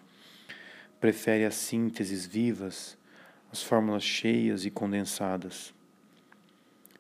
Prefere 1.01 1.45
as 1.45 1.57
sínteses 1.57 2.25
vivas, 2.25 2.96
as 3.57 3.63
fórmulas 3.63 4.03
cheias 4.03 4.67
e 4.67 4.71
condensadas. 4.71 5.73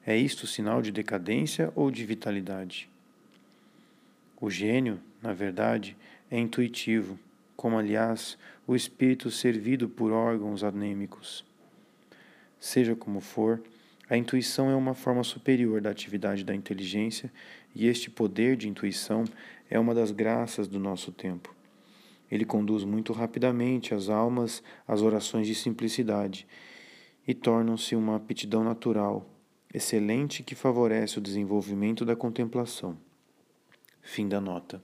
É 0.06 0.16
isto 0.16 0.46
sinal 0.46 0.80
de 0.80 0.90
decadência 0.90 1.70
ou 1.74 1.90
de 1.90 2.02
vitalidade? 2.06 2.88
O 4.40 4.48
gênio, 4.48 4.98
na 5.20 5.34
verdade, 5.34 5.94
é 6.30 6.38
intuitivo 6.38 7.18
como 7.54 7.78
aliás 7.78 8.38
o 8.66 8.74
espírito 8.74 9.30
servido 9.30 9.86
por 9.86 10.12
órgãos 10.12 10.64
anêmicos. 10.64 11.44
Seja 12.58 12.96
como 12.96 13.20
for, 13.20 13.62
a 14.08 14.16
intuição 14.16 14.70
é 14.70 14.74
uma 14.74 14.94
forma 14.94 15.24
superior 15.24 15.82
da 15.82 15.90
atividade 15.90 16.42
da 16.42 16.54
inteligência 16.54 17.30
e 17.74 17.86
este 17.86 18.08
poder 18.08 18.56
de 18.56 18.66
intuição 18.66 19.24
é 19.68 19.78
uma 19.78 19.94
das 19.94 20.10
graças 20.10 20.66
do 20.66 20.78
nosso 20.78 21.12
tempo. 21.12 21.55
Ele 22.30 22.44
conduz 22.44 22.84
muito 22.84 23.12
rapidamente 23.12 23.94
as 23.94 24.08
almas 24.08 24.62
às 24.86 25.02
orações 25.02 25.46
de 25.46 25.54
simplicidade 25.54 26.46
e 27.26 27.34
tornam-se 27.34 27.94
uma 27.94 28.16
aptidão 28.16 28.64
natural, 28.64 29.28
excelente 29.72 30.42
que 30.42 30.54
favorece 30.54 31.18
o 31.18 31.22
desenvolvimento 31.22 32.04
da 32.04 32.16
contemplação. 32.16 32.96
Fim 34.00 34.28
da 34.28 34.40
nota 34.40 34.80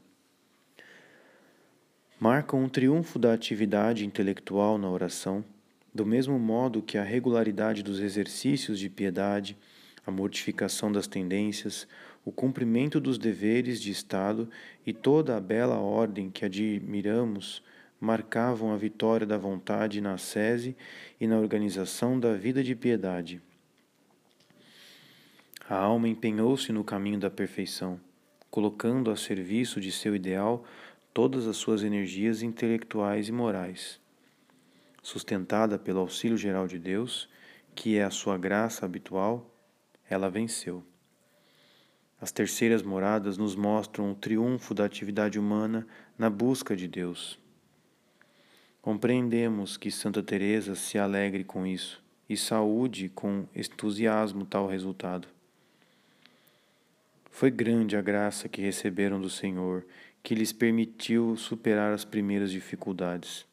marcam 2.23 2.63
um 2.63 2.69
triunfo 2.69 3.19
da 3.19 3.33
atividade 3.33 4.07
intelectual 4.07 4.79
na 4.79 4.89
oração, 4.89 5.45
do 5.93 6.07
mesmo 6.07 6.39
modo 6.39 6.81
que 6.81 6.97
a 6.97 7.03
regularidade 7.03 7.83
dos 7.83 7.99
exercícios 7.99 8.79
de 8.79 8.89
piedade, 8.89 9.59
a 10.07 10.11
mortificação 10.13 10.93
das 10.93 11.09
tendências, 11.09 11.85
o 12.25 12.31
cumprimento 12.31 13.01
dos 13.01 13.19
deveres 13.19 13.81
de 13.81 13.91
Estado 13.91 14.49
e 14.87 14.93
toda 14.93 15.37
a 15.37 15.41
bela 15.41 15.79
ordem 15.79 16.31
que 16.31 16.45
admiramos 16.45 17.63
marcavam 18.01 18.73
a 18.73 18.77
vitória 18.77 19.27
da 19.27 19.39
vontade 19.39 20.01
na 20.01 20.19
sese 20.19 20.77
e 21.21 21.27
na 21.27 21.39
organização 21.39 22.19
da 22.19 22.35
vida 22.35 22.63
de 22.63 22.75
piedade. 22.75 23.41
A 25.69 25.77
alma 25.77 26.09
empenhou-se 26.09 26.73
no 26.73 26.83
caminho 26.83 27.19
da 27.19 27.31
perfeição, 27.31 28.01
colocando 28.51 29.11
a 29.11 29.17
serviço 29.17 29.81
de 29.81 29.93
seu 29.93 30.15
ideal 30.15 30.65
todas 31.15 31.47
as 31.47 31.57
suas 31.57 31.83
energias 31.83 32.43
intelectuais 32.43 33.29
e 33.29 33.33
morais. 33.33 34.01
Sustentada 35.03 35.79
pelo 35.79 36.01
auxílio 36.01 36.37
geral 36.37 36.67
de 36.67 36.79
Deus, 36.79 37.29
que 37.75 37.97
é 37.97 38.05
a 38.05 38.11
sua 38.11 38.37
graça 38.37 38.85
habitual, 38.85 39.49
ela 40.09 40.29
venceu. 40.29 40.85
As 42.23 42.31
terceiras 42.31 42.85
moradas 42.85 43.37
nos 43.37 43.57
mostram 43.57 44.13
o 44.13 44.15
triunfo 44.15 44.73
da 44.73 44.85
atividade 44.85 45.41
humana 45.41 45.85
na 46.17 46.31
busca 46.31 46.77
de 46.77 46.87
Deus. 46.87 47.37
Compreendemos 48.81 49.77
que 49.77 49.91
Santa 49.91 50.23
Teresa 50.23 50.77
se 50.77 50.97
alegre 50.97 51.43
com 51.43 51.67
isso 51.67 52.01
e 52.29 52.37
saúde 52.37 53.09
com 53.09 53.45
entusiasmo 53.53 54.47
tal 54.47 54.69
resultado. 54.69 55.27
Foi 57.29 57.51
grande 57.51 57.97
a 57.97 58.01
graça 58.01 58.49
que 58.49 58.63
receberam 58.63 59.21
do 59.21 59.29
Senhor 59.29 59.85
que 60.23 60.37
lhes 60.37 60.53
permitiu 60.53 61.37
superar 61.37 61.93
as 61.93 62.05
primeiras 62.05 62.53
dificuldades. 62.53 63.45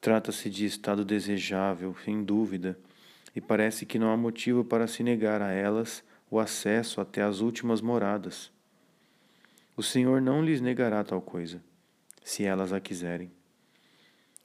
Trata-se 0.00 0.50
de 0.50 0.66
estado 0.66 1.04
desejável, 1.04 1.94
sem 2.04 2.24
dúvida, 2.24 2.76
e 3.36 3.40
parece 3.40 3.86
que 3.86 4.00
não 4.00 4.10
há 4.10 4.16
motivo 4.16 4.64
para 4.64 4.88
se 4.88 5.04
negar 5.04 5.40
a 5.40 5.52
elas 5.52 6.02
o 6.32 6.40
acesso 6.40 6.98
até 6.98 7.20
as 7.20 7.40
últimas 7.40 7.82
moradas. 7.82 8.50
O 9.76 9.82
Senhor 9.82 10.18
não 10.22 10.42
lhes 10.42 10.62
negará 10.62 11.04
tal 11.04 11.20
coisa, 11.20 11.62
se 12.24 12.42
elas 12.42 12.72
a 12.72 12.80
quiserem. 12.80 13.30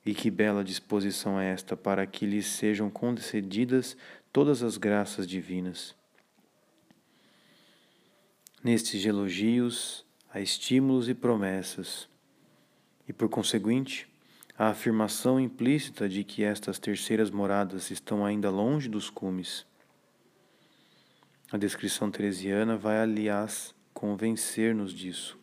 E 0.06 0.14
que 0.14 0.30
bela 0.30 0.66
disposição 0.66 1.40
é 1.40 1.50
esta 1.50 1.78
para 1.78 2.06
que 2.06 2.26
lhes 2.26 2.46
sejam 2.46 2.90
concedidas 2.90 3.96
todas 4.34 4.64
as 4.64 4.76
graças 4.76 5.26
divinas. 5.26 5.96
Nestes 8.62 9.06
elogios, 9.06 10.06
a 10.30 10.42
estímulos 10.42 11.08
e 11.08 11.14
promessas, 11.14 12.10
e 13.08 13.14
por 13.14 13.30
conseguinte, 13.30 14.10
a 14.58 14.68
afirmação 14.68 15.40
implícita 15.40 16.10
de 16.10 16.26
que 16.26 16.44
estas 16.44 16.80
terceiras 16.80 17.32
moradas 17.32 17.92
estão 17.92 18.26
ainda 18.26 18.50
longe 18.50 18.90
dos 18.90 19.10
cumes. 19.10 19.66
A 21.50 21.56
descrição 21.56 22.12
teresiana 22.12 22.76
vai, 22.76 23.00
aliás, 23.00 23.74
convencer-nos 23.94 24.94
disso. 24.94 25.40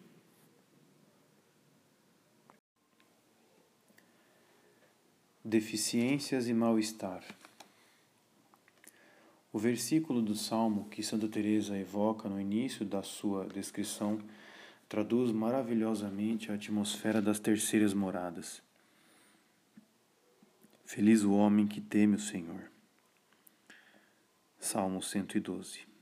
Deficiências 5.42 6.46
e 6.46 6.52
mal-estar. 6.52 7.24
O 9.50 9.58
versículo 9.58 10.20
do 10.20 10.34
Salmo 10.34 10.88
que 10.90 11.02
Santa 11.02 11.26
Teresa 11.26 11.78
evoca 11.78 12.28
no 12.28 12.38
início 12.38 12.84
da 12.84 13.02
sua 13.02 13.46
descrição 13.46 14.20
traduz 14.86 15.32
maravilhosamente 15.32 16.50
a 16.50 16.54
atmosfera 16.54 17.22
das 17.22 17.38
terceiras 17.38 17.94
moradas. 17.94 18.62
Feliz 20.84 21.24
o 21.24 21.32
homem 21.32 21.66
que 21.66 21.80
teme 21.80 22.16
o 22.16 22.20
Senhor. 22.20 22.70
Salmo 24.58 25.00
112. 25.00 25.93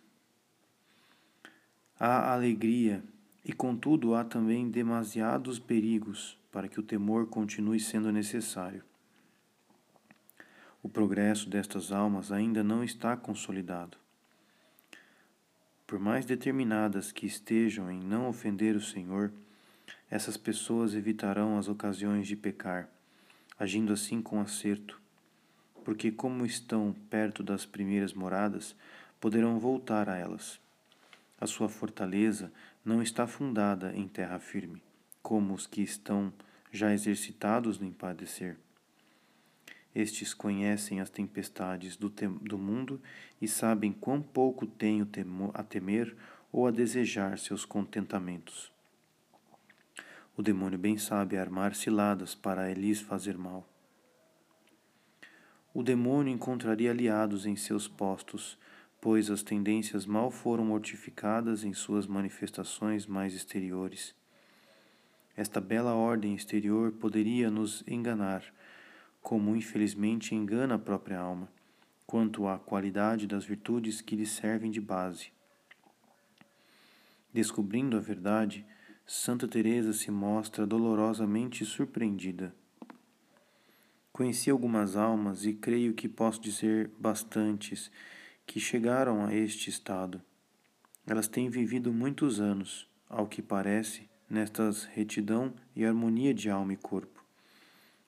Há 2.05 2.33
alegria 2.33 3.01
e, 3.45 3.53
contudo, 3.53 4.17
há 4.17 4.25
também 4.25 4.69
demasiados 4.69 5.61
perigos 5.61 6.37
para 6.51 6.67
que 6.67 6.81
o 6.81 6.83
temor 6.83 7.29
continue 7.29 7.79
sendo 7.79 8.11
necessário. 8.11 8.83
O 10.83 10.89
progresso 10.89 11.49
destas 11.49 11.93
almas 11.93 12.33
ainda 12.33 12.65
não 12.65 12.83
está 12.83 13.17
consolidado. 13.17 13.97
Por 15.87 16.01
mais 16.01 16.27
determinadas 16.27 17.13
que 17.13 17.25
estejam 17.25 17.89
em 17.89 18.01
não 18.01 18.29
ofender 18.29 18.75
o 18.75 18.81
Senhor, 18.81 19.33
essas 20.11 20.37
pessoas 20.37 20.97
evitarão 20.97 21.57
as 21.57 21.69
ocasiões 21.69 22.27
de 22.27 22.35
pecar, 22.35 22.89
agindo 23.57 23.93
assim 23.93 24.21
com 24.21 24.41
acerto, 24.41 25.01
porque, 25.85 26.11
como 26.11 26.45
estão 26.45 26.97
perto 27.09 27.45
das 27.45 27.65
primeiras 27.65 28.13
moradas, 28.13 28.75
poderão 29.21 29.61
voltar 29.61 30.09
a 30.09 30.17
elas. 30.17 30.61
A 31.43 31.47
sua 31.49 31.69
fortaleza 31.69 32.53
não 32.85 33.03
está 33.03 33.27
fundada 33.27 33.93
em 33.97 34.07
terra 34.07 34.39
firme, 34.39 34.81
como 35.21 35.53
os 35.55 35.67
que 35.67 35.83
estão 35.83 36.33
já 36.71 36.95
exercitados 36.95 37.81
no 37.81 37.85
empadecer. 37.85 38.57
Estes 39.93 40.33
conhecem 40.33 41.01
as 41.01 41.11
tempestades 41.11 41.97
do, 41.97 42.09
do 42.09 42.57
mundo 42.57 43.03
e 43.41 43.49
sabem 43.49 43.93
quão 43.93 44.23
pouco 44.23 44.69
tenho 44.69 45.05
a 45.53 45.65
temer 45.65 46.17
ou 46.53 46.69
a 46.69 46.71
desejar 46.71 47.37
seus 47.41 47.65
contentamentos. 47.65 48.71
O 50.37 50.45
demônio 50.45 50.79
bem 50.79 50.97
sabe 50.97 51.37
armar 51.37 51.75
ciladas 51.75 52.37
para 52.37 52.73
lhes 52.73 53.01
fazer 53.01 53.37
mal. 53.37 53.69
O 55.75 55.83
demônio 55.83 56.33
encontraria 56.33 56.93
aliados 56.93 57.47
em 57.47 57.57
seus 57.57 57.89
postos, 57.89 58.57
pois 59.03 59.29
as 59.33 59.43
tendências 59.43 60.07
mal 60.07 60.31
foram 60.31 60.65
mortificadas 60.65 61.65
em 61.65 61.75
suas 61.75 62.07
manifestações 62.07 63.05
mais 63.05 63.35
exteriores. 63.35 64.15
Esta 65.37 65.61
bela 65.61 65.93
ordem 65.93 66.37
exterior 66.37 66.93
poderia 66.93 67.51
nos 67.51 67.83
enganar 67.85 68.45
como 69.21 69.57
infelizmente 69.57 70.37
engana 70.37 70.77
a 70.77 70.79
própria 70.79 71.19
alma, 71.19 71.49
quanto 72.07 72.47
à 72.47 72.61
qualidade 72.61 73.27
das 73.27 73.45
virtudes 73.45 74.01
que 74.01 74.15
lhe 74.15 74.25
servem 74.25 74.71
de 74.71 74.81
base. 74.81 75.33
Descobrindo 77.33 77.97
a 77.97 78.01
verdade, 78.01 78.65
Santa 79.05 79.49
Teresa 79.49 79.93
se 79.93 80.13
mostra 80.13 80.65
dolorosamente 80.65 81.65
surpreendida. 81.65 82.55
Conheci 84.13 84.49
algumas 84.49 84.95
almas 84.95 85.45
e 85.45 85.55
creio 85.55 85.93
que 85.93 86.09
posso 86.09 86.41
dizer 86.41 86.89
bastantes 87.01 87.91
que 88.47 88.61
chegaram 88.61 89.25
a 89.25 89.35
este 89.35 89.71
estado. 89.71 90.21
Elas 91.07 91.29
têm 91.29 91.49
vivido 91.49 91.93
muitos 91.93 92.41
anos, 92.41 92.89
ao 93.09 93.27
que 93.27 93.43
parece, 93.43 94.09
nestas 94.29 94.85
retidão 94.85 95.53
e 95.75 95.85
harmonia 95.85 96.33
de 96.33 96.49
alma 96.49 96.73
e 96.73 96.77
corpo 96.77 97.23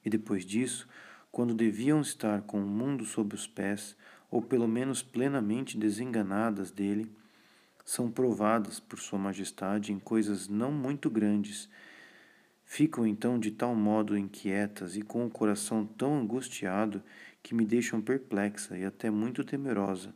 e 0.04 0.10
depois 0.10 0.44
disso, 0.44 0.86
quando 1.32 1.54
deviam 1.54 2.00
estar 2.00 2.42
com 2.42 2.62
o 2.62 2.66
mundo 2.66 3.04
sob 3.04 3.34
os 3.34 3.46
pés, 3.46 3.96
ou 4.30 4.42
pelo 4.42 4.68
menos 4.68 5.02
plenamente 5.02 5.78
desenganadas 5.78 6.70
dele, 6.70 7.10
são 7.84 8.10
provadas 8.10 8.78
por 8.78 8.98
Sua 8.98 9.18
Majestade 9.18 9.92
em 9.92 9.98
coisas 9.98 10.48
não 10.48 10.70
muito 10.70 11.08
grandes. 11.10 11.68
Ficam 12.64 13.06
então 13.06 13.38
de 13.38 13.50
tal 13.50 13.74
modo 13.74 14.16
inquietas 14.16 14.96
e 14.96 15.02
com 15.02 15.26
o 15.26 15.30
coração 15.30 15.84
tão 15.84 16.18
angustiado 16.18 17.02
que 17.42 17.54
me 17.54 17.64
deixam 17.64 18.00
perplexa 18.00 18.76
e 18.76 18.84
até 18.84 19.10
muito 19.10 19.44
temerosa. 19.44 20.14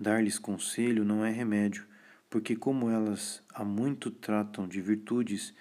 Dar-lhes 0.00 0.38
conselho 0.38 1.04
não 1.04 1.22
é 1.22 1.30
remédio, 1.30 1.86
porque, 2.30 2.56
como 2.56 2.88
elas 2.88 3.42
há 3.52 3.62
muito 3.62 4.10
tratam 4.10 4.66
de 4.66 4.80
virtudes 4.80 5.52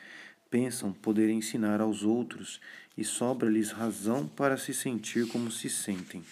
pensam 0.49 0.93
poder 0.93 1.29
ensinar 1.29 1.81
aos 1.81 2.03
outros 2.03 2.61
e 2.97 3.03
sobra-lhes 3.03 3.71
razão 3.71 4.25
para 4.25 4.57
se 4.57 4.73
sentir 4.73 5.27
como 5.27 5.51
se 5.51 5.69
sentem. 5.69 6.23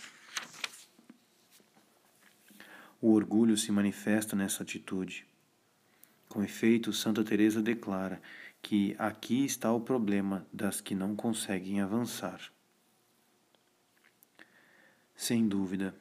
O 3.01 3.11
orgulho 3.11 3.57
se 3.57 3.73
manifesta 3.73 4.37
nessa 4.37 4.63
atitude. 4.63 5.25
Com 6.29 6.41
efeito, 6.41 6.93
Santa 6.93 7.25
Teresa 7.25 7.61
declara 7.61 8.21
que 8.61 8.95
aqui 8.97 9.45
está 9.45 9.71
o 9.71 9.81
problema 9.81 10.47
das 10.51 10.79
que 10.79 10.95
não 10.95 11.13
conseguem 11.13 11.81
avançar. 11.81 12.41
Sem 15.15 15.47
dúvida, 15.47 15.93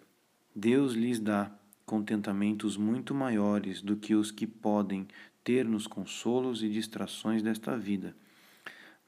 Deus 0.54 0.94
lhes 0.94 1.18
dá 1.18 1.50
contentamentos 1.86 2.76
muito 2.76 3.14
maiores 3.14 3.80
do 3.80 3.96
que 3.96 4.14
os 4.14 4.32
que 4.32 4.46
podem 4.46 5.06
ter 5.44 5.64
nos 5.64 5.86
consolos 5.86 6.62
e 6.64 6.68
distrações 6.68 7.42
desta 7.42 7.78
vida, 7.78 8.14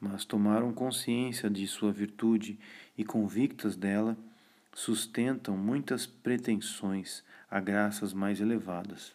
mas 0.00 0.24
tomaram 0.24 0.72
consciência 0.72 1.50
de 1.50 1.66
sua 1.66 1.90
virtude 1.90 2.56
e, 2.96 3.04
convictas 3.04 3.74
dela, 3.74 4.16
sustentam 4.72 5.56
muitas 5.56 6.06
pretensões 6.06 7.24
a 7.50 7.58
graças 7.58 8.12
mais 8.12 8.40
elevadas. 8.40 9.12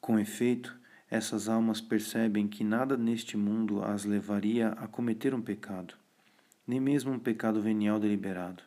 Com 0.00 0.18
efeito, 0.18 0.74
essas 1.10 1.48
almas 1.50 1.82
percebem 1.82 2.48
que 2.48 2.64
nada 2.64 2.96
neste 2.96 3.36
mundo 3.36 3.82
as 3.84 4.06
levaria 4.06 4.68
a 4.70 4.88
cometer 4.88 5.34
um 5.34 5.42
pecado, 5.42 5.92
nem 6.66 6.80
mesmo 6.80 7.12
um 7.12 7.18
pecado 7.18 7.60
venial 7.60 8.00
deliberado. 8.00 8.62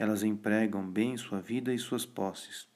Elas 0.00 0.22
empregam 0.22 0.90
bem 0.90 1.14
sua 1.18 1.42
vida 1.42 1.74
e 1.74 1.78
suas 1.78 2.06
posses, 2.06 2.66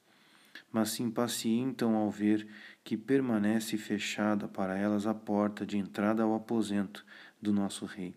mas 0.70 0.90
se 0.90 1.02
impacientam 1.02 1.96
ao 1.96 2.10
ver 2.10 2.46
que 2.84 2.98
permanece 2.98 3.78
fechada 3.78 4.46
para 4.46 4.76
elas 4.76 5.06
a 5.06 5.14
porta 5.14 5.64
de 5.64 5.78
entrada 5.78 6.22
ao 6.22 6.34
aposento 6.34 7.02
do 7.40 7.50
nosso 7.50 7.86
Rei, 7.86 8.14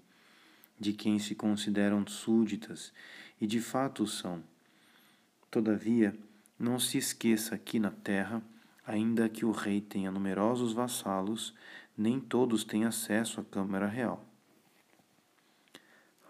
de 0.77 0.91
quem 0.91 1.19
se 1.19 1.35
consideram 1.35 2.05
súditas 2.05 2.91
e 3.39 3.47
de 3.47 3.61
fato 3.61 4.05
são. 4.05 4.43
Todavia, 5.49 6.13
não 6.59 6.77
se 6.77 6.97
esqueça 6.97 7.55
aqui 7.55 7.79
na 7.79 7.91
terra, 7.91 8.43
ainda 8.85 9.29
que 9.29 9.45
o 9.45 9.51
rei 9.51 9.79
tenha 9.79 10.11
numerosos 10.11 10.73
vassalos, 10.73 11.55
nem 11.97 12.19
todos 12.19 12.65
têm 12.65 12.83
acesso 12.83 13.39
à 13.39 13.45
Câmara 13.45 13.87
Real. 13.87 14.25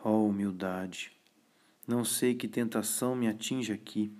Oh, 0.04 0.28
humildade! 0.28 1.17
Não 1.88 2.04
sei 2.04 2.36
que 2.36 2.48
tentação 2.48 3.16
me 3.16 3.28
atinge 3.28 3.72
aqui 3.72 4.12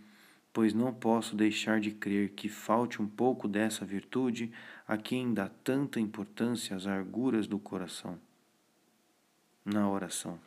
pois 0.58 0.74
não 0.74 0.92
posso 0.92 1.36
deixar 1.36 1.80
de 1.80 1.92
crer 1.92 2.32
que 2.32 2.50
falte 2.50 3.00
um 3.00 3.08
pouco 3.08 3.48
dessa 3.48 3.86
virtude 3.86 4.52
a 4.88 4.98
quem 4.98 5.32
dá 5.32 5.48
tanta 5.64 6.00
importância 6.00 6.76
às 6.76 6.88
arguras 6.88 7.46
do 7.46 7.60
coração. 7.60 8.20
Na 9.64 9.88
oração. 9.88 10.40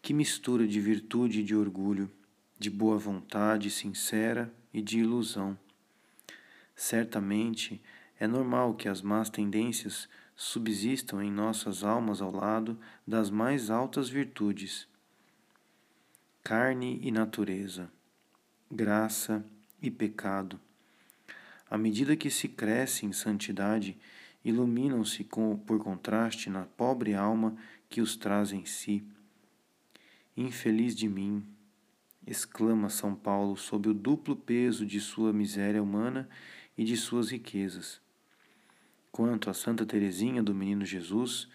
Que 0.00 0.14
mistura 0.14 0.66
de 0.66 0.80
virtude 0.80 1.40
e 1.40 1.44
de 1.44 1.54
orgulho, 1.54 2.10
de 2.58 2.70
boa 2.70 2.96
vontade 2.96 3.70
sincera 3.70 4.50
e 4.72 4.80
de 4.80 5.00
ilusão. 5.00 5.58
Certamente 6.74 7.78
é 8.18 8.26
normal 8.26 8.72
que 8.72 8.88
as 8.88 9.02
más 9.02 9.28
tendências 9.28 10.08
subsistam 10.40 11.20
em 11.20 11.32
nossas 11.32 11.82
almas 11.82 12.22
ao 12.22 12.30
lado 12.30 12.78
das 13.04 13.28
mais 13.28 13.70
altas 13.70 14.08
virtudes 14.08 14.86
carne 16.44 16.98
e 17.02 17.10
natureza, 17.10 17.90
graça 18.70 19.44
e 19.82 19.90
pecado. 19.90 20.58
À 21.68 21.76
medida 21.76 22.16
que 22.16 22.30
se 22.30 22.48
cresce 22.48 23.04
em 23.04 23.12
santidade, 23.12 23.98
iluminam-se 24.42 25.24
por 25.66 25.78
contraste 25.78 26.48
na 26.48 26.64
pobre 26.64 27.14
alma 27.14 27.54
que 27.90 28.00
os 28.00 28.16
traz 28.16 28.52
em 28.52 28.64
si. 28.64 29.04
Infeliz 30.34 30.94
de 30.94 31.08
mim, 31.08 31.44
exclama 32.26 32.88
São 32.88 33.14
Paulo 33.14 33.56
sob 33.56 33.88
o 33.88 33.94
duplo 33.94 34.36
peso 34.36 34.86
de 34.86 35.00
sua 35.00 35.32
miséria 35.32 35.82
humana 35.82 36.28
e 36.78 36.84
de 36.84 36.96
suas 36.96 37.30
riquezas. 37.30 38.00
Quanto 39.10 39.50
a 39.50 39.54
Santa 39.54 39.84
Teresinha 39.84 40.42
do 40.42 40.54
Menino 40.54 40.84
Jesus, 40.84 41.48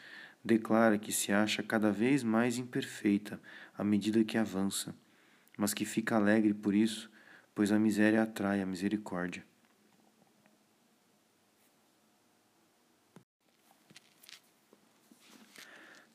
declara 0.44 0.98
que 0.98 1.12
se 1.12 1.32
acha 1.32 1.64
cada 1.64 1.92
vez 1.92 2.24
mais 2.24 2.58
imperfeita 2.58 3.42
à 3.78 3.84
medida 3.84 4.24
que 4.24 4.38
avança, 4.38 4.94
mas 5.58 5.74
que 5.74 5.86
fica 5.86 6.16
alegre 6.16 6.54
por 6.54 6.74
isso, 6.74 7.10
pois 7.56 7.72
a 7.72 7.80
miséria 7.80 8.22
atrai 8.22 8.62
a 8.62 8.66
misericórdia. 8.66 9.46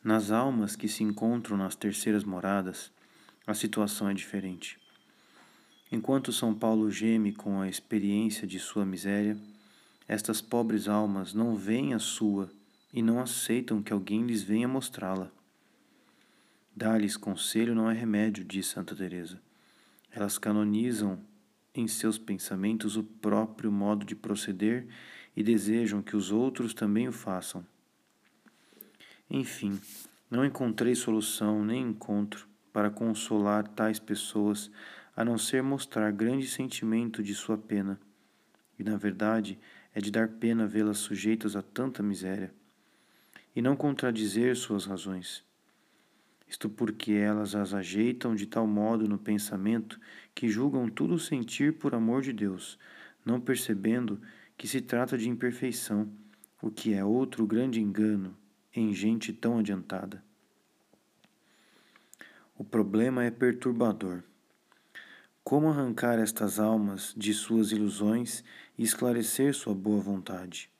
Nas 0.02 0.30
almas 0.30 0.76
que 0.76 0.88
se 0.88 1.02
encontram 1.02 1.56
nas 1.56 1.74
terceiras 1.74 2.24
moradas, 2.24 2.92
a 3.46 3.52
situação 3.52 4.08
é 4.08 4.14
diferente. 4.14 4.78
Enquanto 5.90 6.32
São 6.32 6.54
Paulo 6.54 6.90
geme 6.90 7.32
com 7.32 7.60
a 7.60 7.68
experiência 7.68 8.46
de 8.46 8.58
sua 8.58 8.86
miséria, 8.86 9.36
estas 10.08 10.40
pobres 10.40 10.88
almas 10.88 11.34
não 11.34 11.54
veem 11.54 11.92
a 11.92 11.98
sua 11.98 12.50
e 12.92 13.02
não 13.02 13.20
aceitam 13.20 13.82
que 13.82 13.92
alguém 13.92 14.24
lhes 14.24 14.42
venha 14.42 14.66
mostrá-la. 14.66 15.30
Dar-lhes 16.74 17.16
conselho 17.16 17.74
não 17.74 17.90
é 17.90 17.94
remédio, 17.94 18.42
diz 18.42 18.66
Santa 18.66 18.96
Teresa. 18.96 19.38
Elas 20.10 20.38
canonizam 20.38 21.20
em 21.74 21.86
seus 21.86 22.16
pensamentos 22.16 22.96
o 22.96 23.04
próprio 23.04 23.70
modo 23.70 24.06
de 24.06 24.16
proceder 24.16 24.86
e 25.36 25.42
desejam 25.42 26.00
que 26.00 26.16
os 26.16 26.32
outros 26.32 26.72
também 26.72 27.06
o 27.06 27.12
façam. 27.12 27.64
Enfim, 29.30 29.78
Não 30.30 30.44
encontrei 30.44 30.94
solução 30.94 31.64
nem 31.64 31.82
encontro 31.82 32.46
para 32.70 32.90
consolar 32.90 33.66
tais 33.66 33.98
pessoas, 33.98 34.70
a 35.16 35.24
não 35.24 35.38
ser 35.38 35.62
mostrar 35.62 36.12
grande 36.12 36.46
sentimento 36.46 37.22
de 37.22 37.34
sua 37.34 37.56
pena. 37.56 37.98
E, 38.78 38.84
na 38.84 38.96
verdade, 38.98 39.58
é 39.98 40.00
de 40.00 40.12
dar 40.12 40.28
pena 40.28 40.64
vê-las 40.64 40.98
sujeitas 40.98 41.56
a 41.56 41.62
tanta 41.62 42.04
miséria, 42.04 42.54
e 43.54 43.60
não 43.60 43.74
contradizer 43.74 44.54
suas 44.54 44.84
razões. 44.84 45.44
Isto 46.46 46.70
porque 46.70 47.14
elas 47.14 47.56
as 47.56 47.74
ajeitam 47.74 48.32
de 48.36 48.46
tal 48.46 48.64
modo 48.64 49.08
no 49.08 49.18
pensamento 49.18 49.98
que 50.36 50.48
julgam 50.48 50.88
tudo 50.88 51.18
sentir 51.18 51.78
por 51.78 51.96
amor 51.96 52.22
de 52.22 52.32
Deus, 52.32 52.78
não 53.24 53.40
percebendo 53.40 54.20
que 54.56 54.68
se 54.68 54.80
trata 54.80 55.18
de 55.18 55.28
imperfeição, 55.28 56.08
o 56.62 56.70
que 56.70 56.94
é 56.94 57.04
outro 57.04 57.44
grande 57.44 57.80
engano 57.80 58.36
em 58.72 58.94
gente 58.94 59.32
tão 59.32 59.58
adiantada. 59.58 60.22
O 62.56 62.62
problema 62.62 63.24
é 63.24 63.32
perturbador. 63.32 64.22
Como 65.42 65.68
arrancar 65.68 66.20
estas 66.20 66.60
almas 66.60 67.14
de 67.16 67.32
suas 67.34 67.72
ilusões 67.72 68.44
e 68.78 68.84
esclarecer 68.84 69.52
sua 69.52 69.74
boa 69.74 70.00
vontade? 70.00 70.70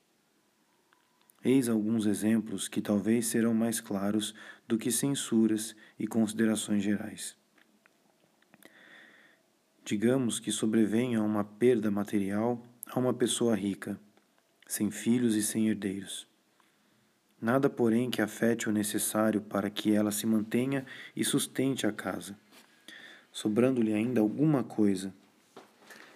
Eis 1.45 1.69
alguns 1.69 2.07
exemplos 2.07 2.69
que 2.69 2.81
talvez 2.81 3.27
serão 3.27 3.53
mais 3.53 3.81
claros 3.81 4.35
do 4.67 4.79
que 4.79 4.91
censuras 4.91 5.75
e 5.99 6.07
considerações 6.07 6.83
gerais. 6.83 7.37
Digamos 9.85 10.39
que 10.39 10.53
sobrevenha 10.53 11.23
uma 11.23 11.45
perda 11.45 11.91
material 11.91 12.63
a 12.87 12.99
uma 12.99 13.15
pessoa 13.15 13.57
rica, 13.57 13.99
sem 14.67 14.91
filhos 14.91 15.35
e 15.35 15.43
sem 15.43 15.69
herdeiros. 15.69 16.29
Nada, 17.41 17.71
porém, 17.71 18.11
que 18.11 18.21
afete 18.21 18.69
o 18.69 18.73
necessário 18.73 19.41
para 19.41 19.71
que 19.71 19.95
ela 19.95 20.11
se 20.11 20.27
mantenha 20.27 20.85
e 21.15 21.25
sustente 21.25 21.87
a 21.87 21.93
casa, 21.93 22.37
sobrando-lhe 23.31 23.95
ainda 23.95 24.21
alguma 24.21 24.65
coisa. 24.65 25.15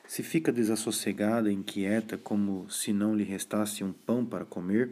Se 0.07 0.23
fica 0.23 0.53
desassossegada 0.53 1.51
inquieta, 1.51 2.19
como 2.19 2.69
se 2.71 2.93
não 2.93 3.15
lhe 3.15 3.25
restasse 3.25 3.83
um 3.83 3.93
pão 3.93 4.25
para 4.25 4.45
comer, 4.45 4.91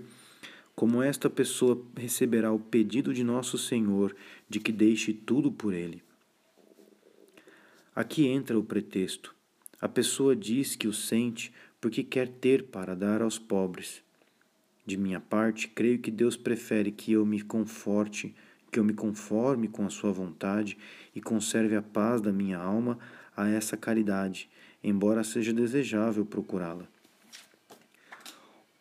como 0.74 1.02
esta 1.02 1.28
pessoa 1.28 1.84
receberá 1.96 2.52
o 2.52 2.58
pedido 2.58 3.12
de 3.12 3.22
nosso 3.22 3.58
Senhor 3.58 4.16
de 4.48 4.60
que 4.60 4.72
deixe 4.72 5.12
tudo 5.12 5.52
por 5.52 5.74
ele? 5.74 6.02
Aqui 7.94 8.26
entra 8.26 8.58
o 8.58 8.64
pretexto. 8.64 9.34
A 9.80 9.88
pessoa 9.88 10.34
diz 10.34 10.76
que 10.76 10.88
o 10.88 10.92
sente 10.92 11.52
porque 11.80 12.02
quer 12.02 12.28
ter 12.28 12.64
para 12.64 12.94
dar 12.94 13.20
aos 13.20 13.38
pobres 13.38 14.02
de 14.90 14.96
minha 14.96 15.20
parte, 15.20 15.68
creio 15.68 15.98
que 15.98 16.10
Deus 16.10 16.36
prefere 16.36 16.90
que 16.90 17.12
eu 17.12 17.24
me 17.24 17.40
conforte, 17.40 18.34
que 18.72 18.78
eu 18.78 18.84
me 18.84 18.92
conforme 18.92 19.68
com 19.68 19.86
a 19.86 19.90
sua 19.90 20.12
vontade 20.12 20.76
e 21.14 21.20
conserve 21.20 21.76
a 21.76 21.82
paz 21.82 22.20
da 22.20 22.32
minha 22.32 22.58
alma 22.58 22.98
a 23.36 23.48
essa 23.48 23.76
caridade, 23.76 24.50
embora 24.82 25.24
seja 25.24 25.52
desejável 25.52 26.24
procurá-la. 26.24 26.86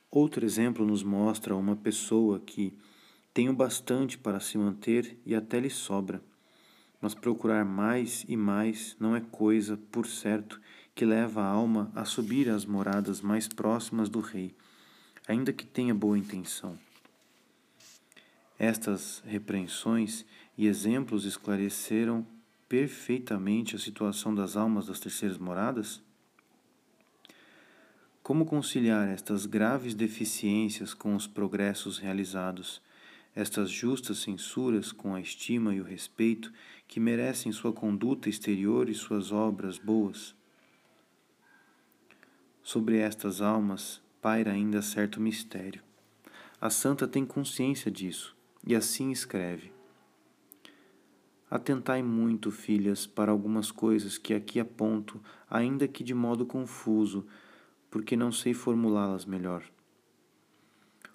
Outro 0.10 0.46
exemplo 0.46 0.86
nos 0.86 1.04
mostra 1.04 1.56
uma 1.56 1.76
pessoa 1.76 2.40
que 2.40 2.74
tem 3.34 3.50
o 3.50 3.54
bastante 3.54 4.18
para 4.18 4.40
se 4.40 4.58
manter 4.58 5.18
e 5.26 5.36
até 5.36 5.60
lhe 5.60 5.70
sobra, 5.70 6.22
mas 7.02 7.14
procurar 7.14 7.64
mais 7.64 8.26
e 8.28 8.36
mais 8.36 8.96
não 9.00 9.16
é 9.16 9.22
coisa, 9.22 9.78
por 9.92 10.08
certo, 10.08 10.60
que 10.96 11.06
leva 11.06 11.42
a 11.42 11.48
alma 11.48 11.92
a 11.96 12.04
subir 12.06 12.50
às 12.50 12.66
moradas 12.66 13.22
mais 13.22 13.48
próximas 13.48 14.10
do 14.10 14.20
Rei 14.20 14.56
ainda 15.30 15.54
que 15.54 15.64
tenha 15.64 15.94
boa 15.94 16.18
intenção. 16.18 16.76
Estas 18.58 19.22
repreensões 19.28 20.26
e 20.58 20.66
exemplos 20.66 21.24
esclareceram 21.24 22.26
perfeitamente 22.70 23.76
a 23.76 23.80
situação 23.80 24.34
das 24.34 24.56
almas 24.56 24.86
das 24.86 25.00
terceiras 25.00 25.40
moradas? 25.40 26.02
Como 28.22 28.46
conciliar 28.46 29.08
estas 29.08 29.48
graves 29.48 29.96
deficiências 29.96 30.94
com 30.94 31.16
os 31.16 31.26
progressos 31.26 31.98
realizados, 31.98 32.80
estas 33.36 33.72
justas 33.72 34.20
censuras 34.20 34.92
com 34.92 35.16
a 35.16 35.20
estima 35.20 35.74
e 35.74 35.82
o 35.82 35.84
respeito 35.84 36.54
que 36.88 37.00
merecem 37.00 37.52
sua 37.52 37.74
conduta 37.74 38.30
exterior 38.30 38.88
e 38.88 38.94
suas 38.94 39.32
obras 39.32 39.80
boas? 39.80 40.36
Sobre 42.62 43.00
estas 43.00 43.42
almas, 43.42 44.00
paira 44.22 44.52
ainda 44.52 44.84
certo 44.84 45.20
mistério. 45.20 45.82
A 46.62 46.70
santa 46.70 47.08
tem 47.08 47.26
consciência 47.26 47.90
disso 47.90 48.36
e 48.64 48.76
assim 48.76 49.10
escreve: 49.12 49.79
Atentai 51.50 52.04
muito, 52.04 52.52
filhas, 52.52 53.08
para 53.08 53.32
algumas 53.32 53.72
coisas 53.72 54.18
que 54.18 54.34
aqui 54.34 54.60
aponto, 54.60 55.20
ainda 55.50 55.88
que 55.88 56.04
de 56.04 56.14
modo 56.14 56.46
confuso, 56.46 57.26
porque 57.90 58.16
não 58.16 58.32
sei 58.32 58.54
formulá-las 58.54 59.26
melhor. 59.26 59.64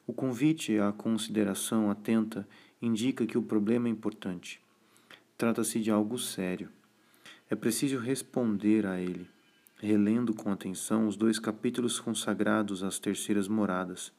O 0.06 0.12
convite 0.12 0.78
à 0.78 0.92
consideração 0.92 1.90
atenta 1.90 2.48
indica 2.82 3.26
que 3.26 3.38
o 3.38 3.42
problema 3.42 3.88
é 3.88 3.90
importante. 3.90 4.60
Trata-se 5.38 5.80
de 5.80 5.90
algo 5.90 6.18
sério. 6.18 6.68
É 7.48 7.54
preciso 7.54 7.98
responder 7.98 8.86
a 8.86 9.00
ele 9.00 9.28
relendo 9.84 10.32
com 10.32 10.50
atenção 10.50 11.06
os 11.06 11.14
dois 11.14 11.38
capítulos 11.38 12.00
consagrados 12.00 12.82
às 12.82 12.98
terceiras 12.98 13.46
moradas. 13.46 14.10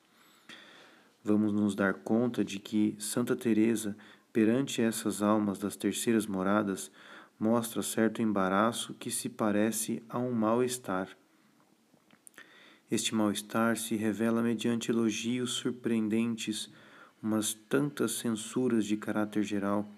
Vamos 1.23 1.51
nos 1.51 1.73
dar 1.73 1.95
conta 1.95 2.45
de 2.45 2.59
que 2.59 2.95
Santa 2.99 3.35
Teresa, 3.35 3.97
perante 4.35 4.81
essas 4.81 5.21
almas 5.21 5.57
das 5.57 5.77
terceiras 5.77 6.27
moradas, 6.27 6.91
mostra 7.39 7.81
certo 7.81 8.21
embaraço 8.21 8.93
que 8.95 9.09
se 9.09 9.29
parece 9.29 10.03
a 10.09 10.19
um 10.19 10.33
mal-estar. 10.33 11.07
Este 12.91 13.15
mal-estar 13.15 13.77
se 13.77 13.95
revela 13.95 14.43
mediante 14.43 14.91
elogios 14.91 15.51
surpreendentes, 15.51 16.69
umas 17.23 17.53
tantas 17.53 18.11
censuras 18.17 18.83
de 18.85 18.97
caráter 18.97 19.41
geral, 19.41 19.89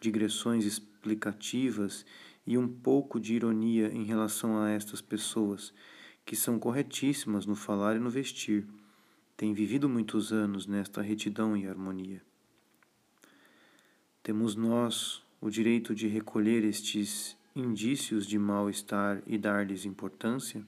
digressões 0.00 0.64
explicativas 0.64 2.04
e 2.44 2.58
um 2.58 2.66
pouco 2.66 3.20
de 3.20 3.34
ironia 3.34 3.86
em 3.94 4.02
relação 4.02 4.60
a 4.60 4.68
estas 4.68 5.00
pessoas, 5.00 5.72
que 6.24 6.34
são 6.34 6.58
corretíssimas 6.58 7.46
no 7.46 7.54
falar 7.54 7.94
e 7.94 8.00
no 8.00 8.10
vestir, 8.10 8.66
têm 9.36 9.54
vivido 9.54 9.88
muitos 9.88 10.32
anos 10.32 10.66
nesta 10.66 11.00
retidão 11.00 11.56
e 11.56 11.68
harmonia. 11.68 12.20
Temos 14.26 14.56
nós 14.56 15.22
o 15.40 15.48
direito 15.48 15.94
de 15.94 16.08
recolher 16.08 16.64
estes 16.64 17.36
indícios 17.54 18.26
de 18.26 18.36
mal-estar 18.36 19.22
e 19.24 19.38
dar-lhes 19.38 19.84
importância? 19.84 20.66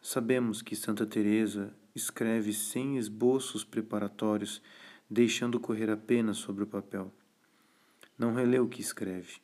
Sabemos 0.00 0.62
que 0.62 0.74
Santa 0.74 1.04
Teresa 1.04 1.70
escreve 1.94 2.54
sem 2.54 2.96
esboços 2.96 3.62
preparatórios, 3.62 4.62
deixando 5.10 5.60
correr 5.60 5.90
apenas 5.90 6.38
sobre 6.38 6.64
o 6.64 6.66
papel. 6.66 7.12
Não 8.16 8.32
relê 8.32 8.58
o 8.58 8.66
que 8.66 8.80
escreve 8.80 9.38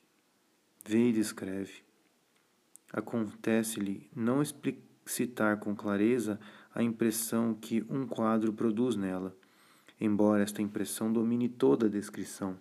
vê 0.87 1.11
e 1.11 1.19
escreve. 1.19 1.83
Acontece-lhe 2.91 4.09
não 4.17 4.41
explicitar 4.41 5.59
com 5.59 5.77
clareza 5.77 6.41
a 6.75 6.83
impressão 6.83 7.53
que 7.53 7.85
um 7.91 8.07
quadro 8.07 8.55
produz 8.55 8.97
nela, 8.97 9.37
embora 10.01 10.43
esta 10.43 10.63
impressão 10.63 11.13
domine 11.13 11.49
toda 11.49 11.87
a 11.87 11.89
descrição. 11.89 12.57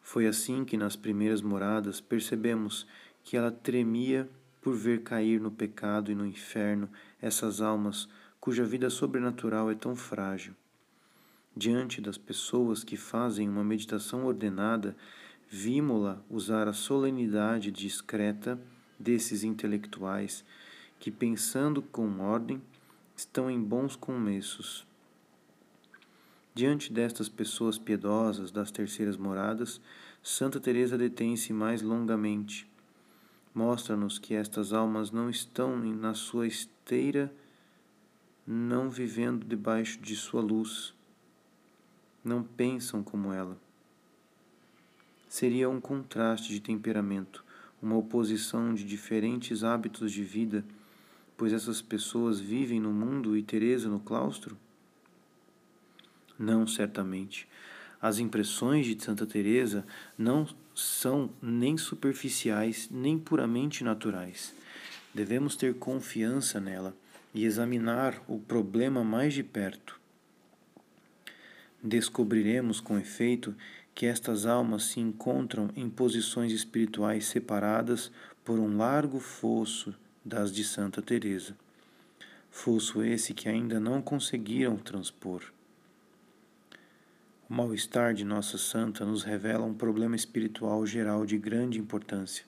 Foi 0.00 0.26
assim 0.26 0.64
que 0.64 0.76
nas 0.76 0.96
primeiras 0.96 1.40
moradas 1.40 2.00
percebemos 2.00 2.86
que 3.22 3.36
ela 3.36 3.50
tremia 3.50 4.28
por 4.60 4.74
ver 4.74 5.02
cair 5.02 5.40
no 5.40 5.50
pecado 5.50 6.10
e 6.10 6.14
no 6.14 6.26
inferno 6.26 6.88
essas 7.20 7.60
almas 7.60 8.08
cuja 8.40 8.64
vida 8.64 8.90
sobrenatural 8.90 9.70
é 9.70 9.74
tão 9.74 9.94
frágil. 9.94 10.54
Diante 11.56 12.00
das 12.00 12.16
pessoas 12.16 12.82
que 12.82 12.96
fazem 12.96 13.48
uma 13.48 13.64
meditação 13.64 14.24
ordenada, 14.24 14.96
Vimos-la 15.52 16.22
usar 16.30 16.68
a 16.68 16.72
solenidade 16.72 17.72
discreta 17.72 18.56
desses 18.96 19.42
intelectuais 19.42 20.44
que, 21.00 21.10
pensando 21.10 21.82
com 21.82 22.20
ordem, 22.20 22.62
estão 23.20 23.50
em 23.50 23.62
bons 23.62 23.96
começos. 23.96 24.86
Diante 26.54 26.92
destas 26.92 27.28
pessoas 27.28 27.78
piedosas 27.78 28.50
das 28.50 28.70
terceiras 28.70 29.16
moradas, 29.16 29.80
Santa 30.22 30.58
Teresa 30.58 30.98
detém-se 30.98 31.52
mais 31.52 31.82
longamente. 31.82 32.68
Mostra-nos 33.54 34.18
que 34.18 34.34
estas 34.34 34.72
almas 34.72 35.10
não 35.10 35.28
estão 35.28 35.76
na 35.78 36.14
sua 36.14 36.46
esteira, 36.46 37.32
não 38.46 38.90
vivendo 38.90 39.46
debaixo 39.46 40.00
de 40.00 40.16
sua 40.16 40.40
luz, 40.40 40.94
não 42.24 42.42
pensam 42.42 43.02
como 43.02 43.32
ela 43.32 43.56
seria 45.30 45.70
um 45.70 45.80
contraste 45.80 46.52
de 46.52 46.58
temperamento, 46.58 47.44
uma 47.80 47.96
oposição 47.96 48.74
de 48.74 48.82
diferentes 48.82 49.62
hábitos 49.62 50.10
de 50.10 50.24
vida, 50.24 50.64
pois 51.40 51.54
essas 51.54 51.80
pessoas 51.80 52.38
vivem 52.38 52.78
no 52.78 52.92
mundo 52.92 53.34
e 53.34 53.42
Teresa 53.42 53.88
no 53.88 53.98
claustro? 53.98 54.58
Não, 56.38 56.66
certamente. 56.66 57.48
As 57.98 58.18
impressões 58.18 58.84
de 58.84 59.02
Santa 59.02 59.24
Teresa 59.24 59.86
não 60.18 60.46
são 60.74 61.30
nem 61.40 61.78
superficiais 61.78 62.90
nem 62.90 63.18
puramente 63.18 63.82
naturais. 63.82 64.54
Devemos 65.14 65.56
ter 65.56 65.76
confiança 65.76 66.60
nela 66.60 66.94
e 67.32 67.46
examinar 67.46 68.22
o 68.28 68.38
problema 68.38 69.02
mais 69.02 69.32
de 69.32 69.42
perto. 69.42 69.98
Descobriremos 71.82 72.80
com 72.80 72.98
efeito 72.98 73.56
que 73.94 74.04
estas 74.04 74.44
almas 74.44 74.82
se 74.82 75.00
encontram 75.00 75.70
em 75.74 75.88
posições 75.88 76.52
espirituais 76.52 77.24
separadas 77.24 78.12
por 78.44 78.58
um 78.58 78.76
largo 78.76 79.18
fosso 79.18 79.94
das 80.24 80.52
de 80.52 80.64
Santa 80.64 81.00
Teresa. 81.00 81.56
Fosso 82.50 83.02
esse 83.02 83.32
que 83.32 83.48
ainda 83.48 83.80
não 83.80 84.02
conseguiram 84.02 84.76
transpor. 84.76 85.42
O 87.48 87.54
mal-estar 87.54 88.14
de 88.14 88.24
Nossa 88.24 88.58
Santa 88.58 89.04
nos 89.04 89.22
revela 89.22 89.64
um 89.64 89.74
problema 89.74 90.14
espiritual 90.14 90.86
geral 90.86 91.24
de 91.24 91.38
grande 91.38 91.78
importância. 91.78 92.44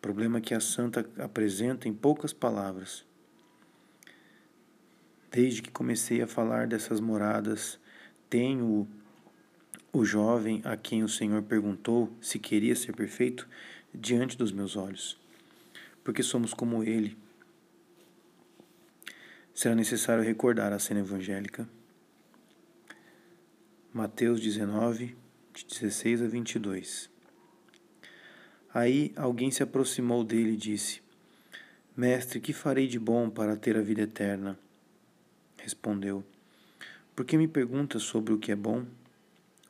Problema 0.00 0.40
que 0.40 0.54
a 0.54 0.60
Santa 0.60 1.08
apresenta 1.18 1.88
em 1.88 1.94
poucas 1.94 2.32
palavras. 2.32 3.04
Desde 5.30 5.62
que 5.62 5.70
comecei 5.70 6.22
a 6.22 6.26
falar 6.26 6.66
dessas 6.66 7.00
moradas, 7.00 7.78
tenho 8.28 8.88
o 9.92 10.04
jovem 10.04 10.60
a 10.64 10.76
quem 10.76 11.04
o 11.04 11.08
Senhor 11.08 11.42
perguntou 11.42 12.12
se 12.20 12.38
queria 12.38 12.74
ser 12.74 12.94
perfeito 12.94 13.48
diante 13.94 14.36
dos 14.36 14.50
meus 14.50 14.76
olhos, 14.76 15.16
porque 16.04 16.22
somos 16.22 16.52
como 16.52 16.84
ele. 16.84 17.16
Será 19.54 19.74
necessário 19.74 20.22
recordar 20.22 20.72
a 20.72 20.78
cena 20.78 21.00
evangélica. 21.00 21.66
Mateus 23.92 24.40
19, 24.40 25.16
de 25.54 25.64
16 25.64 26.22
a 26.22 26.26
22. 26.26 27.10
Aí 28.72 29.12
alguém 29.16 29.50
se 29.50 29.62
aproximou 29.62 30.22
dele 30.22 30.52
e 30.52 30.56
disse: 30.56 31.00
Mestre, 31.96 32.40
que 32.40 32.52
farei 32.52 32.88
de 32.88 32.98
bom 32.98 33.30
para 33.30 33.56
ter 33.56 33.76
a 33.76 33.80
vida 33.80 34.02
eterna? 34.02 34.58
Respondeu: 35.56 36.24
Por 37.14 37.24
que 37.24 37.38
me 37.38 37.48
perguntas 37.48 38.02
sobre 38.02 38.32
o 38.34 38.38
que 38.38 38.50
é 38.50 38.56
bom? 38.56 38.84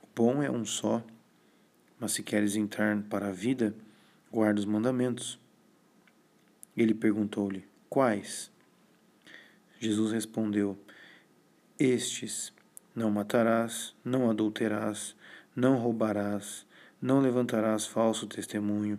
O 0.02 0.08
bom 0.16 0.42
é 0.42 0.50
um 0.50 0.64
só, 0.64 1.04
mas 2.00 2.12
se 2.12 2.22
queres 2.22 2.56
entrar 2.56 3.00
para 3.02 3.28
a 3.28 3.32
vida, 3.32 3.74
guarda 4.32 4.58
os 4.58 4.64
mandamentos. 4.64 5.38
Ele 6.76 6.94
perguntou-lhe: 6.94 7.64
Quais? 7.88 8.50
Jesus 9.78 10.12
respondeu: 10.12 10.78
Estes 11.78 12.52
não 12.94 13.10
matarás, 13.10 13.94
não 14.04 14.30
adulterás, 14.30 15.14
não 15.54 15.76
roubarás, 15.78 16.66
não 17.00 17.20
levantarás 17.20 17.86
falso 17.86 18.26
testemunho, 18.26 18.98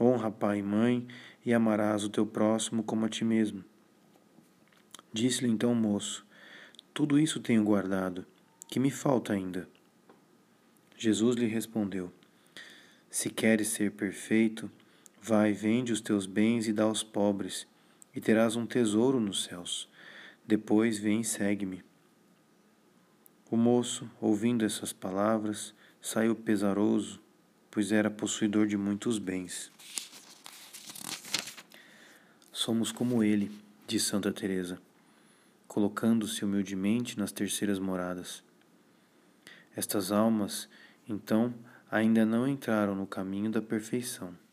honra 0.00 0.30
pai 0.30 0.58
e 0.58 0.62
mãe 0.62 1.06
e 1.44 1.52
amarás 1.52 2.04
o 2.04 2.08
teu 2.08 2.26
próximo 2.26 2.82
como 2.82 3.06
a 3.06 3.08
ti 3.08 3.24
mesmo. 3.24 3.64
Disse-lhe 5.12 5.50
então 5.50 5.72
o 5.72 5.76
moço: 5.76 6.26
Tudo 6.92 7.18
isso 7.18 7.40
tenho 7.40 7.62
guardado, 7.62 8.26
que 8.68 8.80
me 8.80 8.90
falta 8.90 9.32
ainda? 9.32 9.68
Jesus 10.96 11.36
lhe 11.36 11.46
respondeu: 11.46 12.12
Se 13.10 13.30
queres 13.30 13.68
ser 13.68 13.92
perfeito, 13.92 14.70
vai, 15.26 15.54
vende 15.54 15.90
os 15.90 16.02
teus 16.02 16.26
bens 16.26 16.68
e 16.68 16.72
dá 16.72 16.84
aos 16.84 17.02
pobres, 17.02 17.66
e 18.14 18.20
terás 18.20 18.56
um 18.56 18.66
tesouro 18.66 19.18
nos 19.18 19.44
céus. 19.44 19.88
Depois 20.46 20.98
vem 20.98 21.22
e 21.22 21.24
segue-me. 21.24 21.82
O 23.50 23.56
moço, 23.56 24.10
ouvindo 24.20 24.66
essas 24.66 24.92
palavras, 24.92 25.74
saiu 25.98 26.34
pesaroso, 26.34 27.22
pois 27.70 27.90
era 27.90 28.10
possuidor 28.10 28.66
de 28.66 28.76
muitos 28.76 29.18
bens. 29.18 29.72
Somos 32.52 32.92
como 32.92 33.24
ele, 33.24 33.50
diz 33.86 34.02
Santa 34.02 34.30
Teresa, 34.30 34.78
colocando-se 35.66 36.44
humildemente 36.44 37.18
nas 37.18 37.32
terceiras 37.32 37.78
moradas. 37.78 38.44
Estas 39.74 40.12
almas, 40.12 40.68
então, 41.08 41.54
ainda 41.90 42.26
não 42.26 42.46
entraram 42.46 42.94
no 42.94 43.06
caminho 43.06 43.50
da 43.50 43.62
perfeição. 43.62 44.43